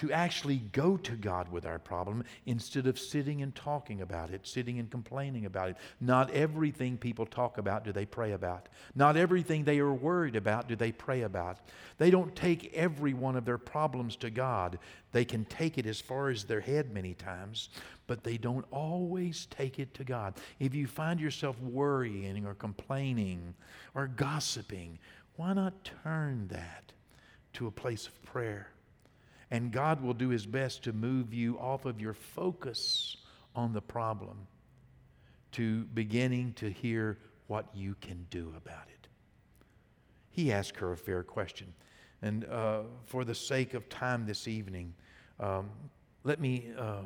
to 0.00 0.10
actually 0.12 0.56
go 0.72 0.96
to 0.96 1.12
God 1.12 1.52
with 1.52 1.66
our 1.66 1.78
problem 1.78 2.24
instead 2.46 2.86
of 2.86 2.98
sitting 2.98 3.42
and 3.42 3.54
talking 3.54 4.00
about 4.00 4.30
it, 4.30 4.46
sitting 4.46 4.78
and 4.78 4.90
complaining 4.90 5.44
about 5.44 5.68
it. 5.68 5.76
Not 6.00 6.30
everything 6.30 6.96
people 6.96 7.26
talk 7.26 7.58
about 7.58 7.84
do 7.84 7.92
they 7.92 8.06
pray 8.06 8.32
about. 8.32 8.70
Not 8.94 9.18
everything 9.18 9.62
they 9.62 9.78
are 9.78 9.92
worried 9.92 10.36
about 10.36 10.68
do 10.68 10.74
they 10.74 10.90
pray 10.90 11.20
about. 11.20 11.58
They 11.98 12.10
don't 12.10 12.34
take 12.34 12.72
every 12.72 13.12
one 13.12 13.36
of 13.36 13.44
their 13.44 13.58
problems 13.58 14.16
to 14.16 14.30
God. 14.30 14.78
They 15.12 15.26
can 15.26 15.44
take 15.44 15.76
it 15.76 15.84
as 15.84 16.00
far 16.00 16.30
as 16.30 16.44
their 16.44 16.62
head 16.62 16.94
many 16.94 17.12
times, 17.12 17.68
but 18.06 18.24
they 18.24 18.38
don't 18.38 18.64
always 18.70 19.48
take 19.50 19.78
it 19.78 19.92
to 19.92 20.04
God. 20.04 20.32
If 20.58 20.74
you 20.74 20.86
find 20.86 21.20
yourself 21.20 21.60
worrying 21.60 22.46
or 22.46 22.54
complaining 22.54 23.54
or 23.94 24.06
gossiping, 24.06 24.98
why 25.36 25.52
not 25.52 25.90
turn 26.02 26.48
that 26.48 26.92
to 27.52 27.66
a 27.66 27.70
place 27.70 28.06
of 28.06 28.22
prayer? 28.22 28.70
And 29.50 29.72
God 29.72 30.00
will 30.00 30.14
do 30.14 30.28
His 30.28 30.46
best 30.46 30.84
to 30.84 30.92
move 30.92 31.34
you 31.34 31.58
off 31.58 31.84
of 31.84 32.00
your 32.00 32.14
focus 32.14 33.16
on 33.54 33.72
the 33.72 33.80
problem 33.80 34.46
to 35.52 35.84
beginning 35.86 36.52
to 36.54 36.70
hear 36.70 37.18
what 37.48 37.66
you 37.74 37.96
can 38.00 38.26
do 38.30 38.52
about 38.56 38.86
it. 38.88 39.08
He 40.30 40.52
asked 40.52 40.76
her 40.76 40.92
a 40.92 40.96
fair 40.96 41.24
question. 41.24 41.72
And 42.22 42.44
uh, 42.44 42.82
for 43.06 43.24
the 43.24 43.34
sake 43.34 43.74
of 43.74 43.88
time 43.88 44.26
this 44.26 44.46
evening, 44.46 44.94
um, 45.38 45.70
let 46.24 46.40
me. 46.40 46.70
Uh, 46.78 47.02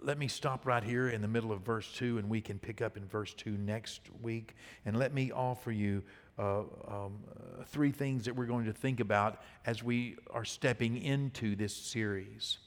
let 0.00 0.16
me 0.16 0.28
stop 0.28 0.64
right 0.64 0.84
here 0.84 1.08
in 1.08 1.20
the 1.22 1.28
middle 1.28 1.50
of 1.50 1.62
verse 1.62 1.90
2 1.94 2.18
and 2.18 2.28
we 2.28 2.40
can 2.40 2.58
pick 2.58 2.80
up 2.80 2.96
in 2.96 3.04
verse 3.06 3.34
2 3.34 3.50
next 3.50 4.02
week. 4.22 4.54
And 4.86 4.96
let 4.96 5.12
me 5.12 5.32
offer 5.32 5.72
you 5.72 6.02
uh, 6.38 6.60
um, 6.86 7.18
three 7.66 7.90
things 7.90 8.24
that 8.24 8.34
we're 8.34 8.46
going 8.46 8.66
to 8.66 8.72
think 8.72 9.00
about 9.00 9.42
as 9.66 9.82
we 9.82 10.16
are 10.30 10.44
stepping 10.44 11.02
into 11.02 11.56
this 11.56 11.74
series. 11.74 12.58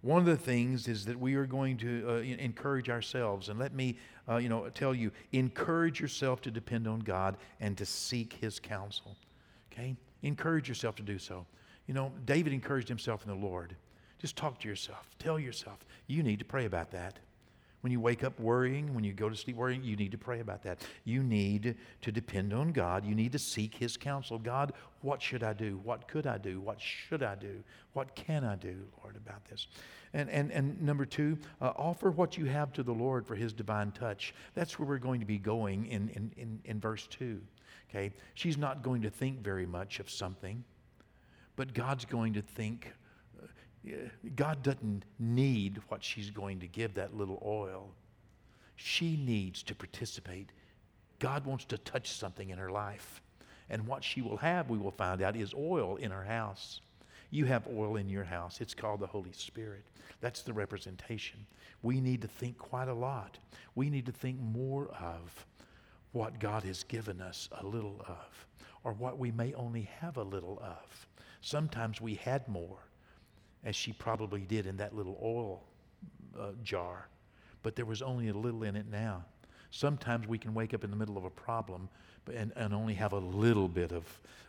One 0.00 0.20
of 0.20 0.26
the 0.26 0.36
things 0.36 0.86
is 0.86 1.04
that 1.06 1.18
we 1.18 1.34
are 1.34 1.46
going 1.46 1.76
to 1.78 2.04
uh, 2.08 2.12
encourage 2.20 2.88
ourselves, 2.88 3.48
and 3.48 3.58
let 3.58 3.74
me, 3.74 3.96
uh, 4.28 4.36
you 4.36 4.48
know, 4.48 4.68
tell 4.68 4.94
you, 4.94 5.10
encourage 5.32 6.00
yourself 6.00 6.40
to 6.42 6.50
depend 6.50 6.86
on 6.86 7.00
God 7.00 7.36
and 7.60 7.76
to 7.78 7.84
seek 7.84 8.34
His 8.34 8.60
counsel. 8.60 9.16
Okay, 9.72 9.96
encourage 10.22 10.68
yourself 10.68 10.94
to 10.96 11.02
do 11.02 11.18
so. 11.18 11.46
You 11.88 11.94
know, 11.94 12.12
David 12.26 12.52
encouraged 12.52 12.88
himself 12.88 13.24
in 13.24 13.30
the 13.30 13.46
Lord. 13.46 13.74
Just 14.18 14.36
talk 14.36 14.60
to 14.60 14.68
yourself. 14.68 15.08
Tell 15.18 15.38
yourself 15.38 15.78
you 16.06 16.22
need 16.22 16.38
to 16.38 16.44
pray 16.44 16.66
about 16.66 16.90
that. 16.92 17.18
When 17.80 17.92
you 17.92 18.00
wake 18.00 18.24
up 18.24 18.38
worrying, 18.40 18.92
when 18.92 19.04
you 19.04 19.12
go 19.12 19.28
to 19.28 19.36
sleep 19.36 19.56
worrying, 19.56 19.84
you 19.84 19.94
need 19.94 20.10
to 20.10 20.18
pray 20.18 20.40
about 20.40 20.62
that. 20.64 20.82
You 21.04 21.22
need 21.22 21.76
to 22.02 22.10
depend 22.10 22.52
on 22.52 22.72
God. 22.72 23.04
You 23.04 23.14
need 23.14 23.32
to 23.32 23.38
seek 23.38 23.74
His 23.74 23.96
counsel. 23.96 24.38
God, 24.38 24.72
what 25.02 25.22
should 25.22 25.44
I 25.44 25.52
do? 25.52 25.80
What 25.84 26.08
could 26.08 26.26
I 26.26 26.38
do? 26.38 26.60
What 26.60 26.80
should 26.80 27.22
I 27.22 27.36
do? 27.36 27.62
What 27.92 28.16
can 28.16 28.44
I 28.44 28.56
do, 28.56 28.76
Lord, 29.02 29.16
about 29.16 29.44
this? 29.44 29.68
And, 30.12 30.28
and, 30.30 30.50
and 30.50 30.80
number 30.82 31.04
two, 31.04 31.38
uh, 31.60 31.72
offer 31.76 32.10
what 32.10 32.36
you 32.36 32.46
have 32.46 32.72
to 32.72 32.82
the 32.82 32.92
Lord 32.92 33.26
for 33.26 33.36
His 33.36 33.52
divine 33.52 33.92
touch. 33.92 34.34
That's 34.54 34.78
where 34.78 34.88
we're 34.88 34.98
going 34.98 35.20
to 35.20 35.26
be 35.26 35.38
going 35.38 35.86
in, 35.86 36.08
in, 36.08 36.32
in, 36.36 36.60
in 36.64 36.80
verse 36.80 37.06
2. 37.08 37.40
Okay? 37.90 38.12
She's 38.34 38.58
not 38.58 38.82
going 38.82 39.02
to 39.02 39.10
think 39.10 39.40
very 39.40 39.66
much 39.66 40.00
of 40.00 40.10
something, 40.10 40.64
but 41.56 41.74
God's 41.74 42.04
going 42.04 42.34
to 42.34 42.42
think 42.42 42.92
God 44.36 44.62
doesn't 44.62 45.04
need 45.18 45.80
what 45.88 46.02
she's 46.02 46.30
going 46.30 46.60
to 46.60 46.66
give 46.66 46.94
that 46.94 47.16
little 47.16 47.42
oil. 47.44 47.90
She 48.76 49.16
needs 49.16 49.62
to 49.64 49.74
participate. 49.74 50.50
God 51.18 51.44
wants 51.44 51.64
to 51.66 51.78
touch 51.78 52.10
something 52.12 52.50
in 52.50 52.58
her 52.58 52.70
life. 52.70 53.20
And 53.70 53.86
what 53.86 54.04
she 54.04 54.22
will 54.22 54.36
have, 54.38 54.70
we 54.70 54.78
will 54.78 54.90
find 54.90 55.20
out, 55.20 55.36
is 55.36 55.52
oil 55.54 55.96
in 55.96 56.10
her 56.10 56.24
house. 56.24 56.80
You 57.30 57.44
have 57.46 57.66
oil 57.68 57.96
in 57.96 58.08
your 58.08 58.24
house. 58.24 58.60
It's 58.60 58.74
called 58.74 59.00
the 59.00 59.06
Holy 59.06 59.32
Spirit. 59.32 59.84
That's 60.20 60.42
the 60.42 60.52
representation. 60.52 61.46
We 61.82 62.00
need 62.00 62.22
to 62.22 62.28
think 62.28 62.56
quite 62.56 62.88
a 62.88 62.94
lot. 62.94 63.38
We 63.74 63.90
need 63.90 64.06
to 64.06 64.12
think 64.12 64.40
more 64.40 64.88
of 64.88 65.46
what 66.12 66.40
God 66.40 66.62
has 66.62 66.82
given 66.84 67.20
us 67.20 67.48
a 67.60 67.66
little 67.66 68.00
of, 68.08 68.46
or 68.82 68.92
what 68.92 69.18
we 69.18 69.30
may 69.30 69.52
only 69.54 69.90
have 70.00 70.16
a 70.16 70.22
little 70.22 70.58
of. 70.62 71.06
Sometimes 71.42 72.00
we 72.00 72.14
had 72.14 72.48
more, 72.48 72.78
as 73.64 73.76
she 73.76 73.92
probably 73.92 74.40
did 74.42 74.66
in 74.66 74.76
that 74.76 74.94
little 74.94 75.18
oil 75.22 75.64
uh, 76.38 76.52
jar, 76.62 77.08
but 77.62 77.76
there 77.76 77.86
was 77.86 78.02
only 78.02 78.28
a 78.28 78.34
little 78.34 78.62
in 78.62 78.76
it 78.76 78.86
now. 78.90 79.24
Sometimes 79.70 80.26
we 80.26 80.38
can 80.38 80.54
wake 80.54 80.72
up 80.72 80.84
in 80.84 80.90
the 80.90 80.96
middle 80.96 81.18
of 81.18 81.24
a 81.24 81.30
problem 81.30 81.88
and, 82.34 82.52
and 82.56 82.72
only 82.74 82.94
have 82.94 83.12
a 83.12 83.18
little 83.18 83.68
bit 83.68 83.92
of, 83.92 84.04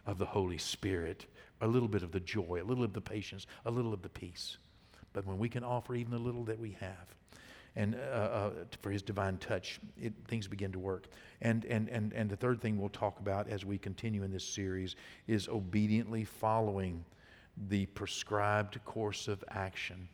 of 0.05 0.17
the 0.17 0.25
Holy 0.25 0.57
Spirit, 0.57 1.25
a 1.61 1.67
little 1.67 1.87
bit 1.87 2.03
of 2.03 2.11
the 2.11 2.19
joy, 2.19 2.61
a 2.61 2.63
little 2.63 2.83
of 2.83 2.93
the 2.93 3.01
patience, 3.01 3.45
a 3.65 3.71
little 3.71 3.93
of 3.93 4.01
the 4.01 4.09
peace. 4.09 4.57
But 5.11 5.25
when 5.25 5.37
we 5.37 5.49
can 5.49 5.63
offer 5.63 5.95
even 5.95 6.11
the 6.11 6.19
little 6.19 6.43
that 6.45 6.59
we 6.59 6.77
have, 6.79 7.15
and 7.75 7.95
uh, 7.95 7.97
uh, 7.97 8.51
for 8.81 8.91
His 8.91 9.01
divine 9.01 9.37
touch, 9.37 9.79
it, 10.01 10.13
things 10.27 10.47
begin 10.47 10.71
to 10.71 10.79
work. 10.79 11.07
And, 11.41 11.65
and, 11.65 11.87
and, 11.89 12.13
and 12.13 12.29
the 12.29 12.35
third 12.35 12.61
thing 12.61 12.77
we'll 12.77 12.89
talk 12.89 13.19
about 13.19 13.47
as 13.47 13.65
we 13.65 13.77
continue 13.77 14.23
in 14.23 14.31
this 14.31 14.43
series 14.43 14.95
is 15.27 15.47
obediently 15.47 16.23
following 16.23 17.03
the 17.67 17.85
prescribed 17.87 18.83
course 18.85 19.27
of 19.27 19.43
action 19.49 20.07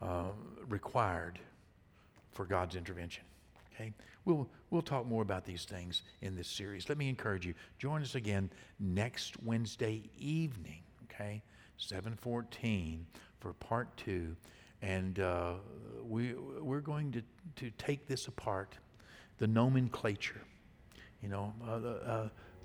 uh, 0.00 0.30
required 0.68 1.38
for 2.32 2.44
God's 2.44 2.76
intervention. 2.76 3.24
Okay? 3.74 3.92
We'll, 4.24 4.48
we'll 4.70 4.82
talk 4.82 5.06
more 5.06 5.22
about 5.22 5.44
these 5.44 5.64
things 5.64 6.02
in 6.22 6.36
this 6.36 6.48
series. 6.48 6.88
Let 6.88 6.98
me 6.98 7.08
encourage 7.08 7.46
you. 7.46 7.54
Join 7.78 8.02
us 8.02 8.14
again 8.14 8.50
next 8.78 9.42
Wednesday 9.42 10.02
evening, 10.18 10.82
okay? 11.04 11.42
714 11.78 13.06
for 13.40 13.52
part 13.54 13.96
two. 13.96 14.36
And 14.82 15.18
uh, 15.18 15.54
we, 16.04 16.34
we're 16.34 16.80
going 16.80 17.10
to, 17.12 17.22
to 17.56 17.70
take 17.78 18.06
this 18.06 18.28
apart, 18.28 18.76
the 19.38 19.46
nomenclature, 19.46 20.42
you 21.22 21.28
know, 21.28 21.52
uh, 21.66 22.08
uh, 22.08 22.28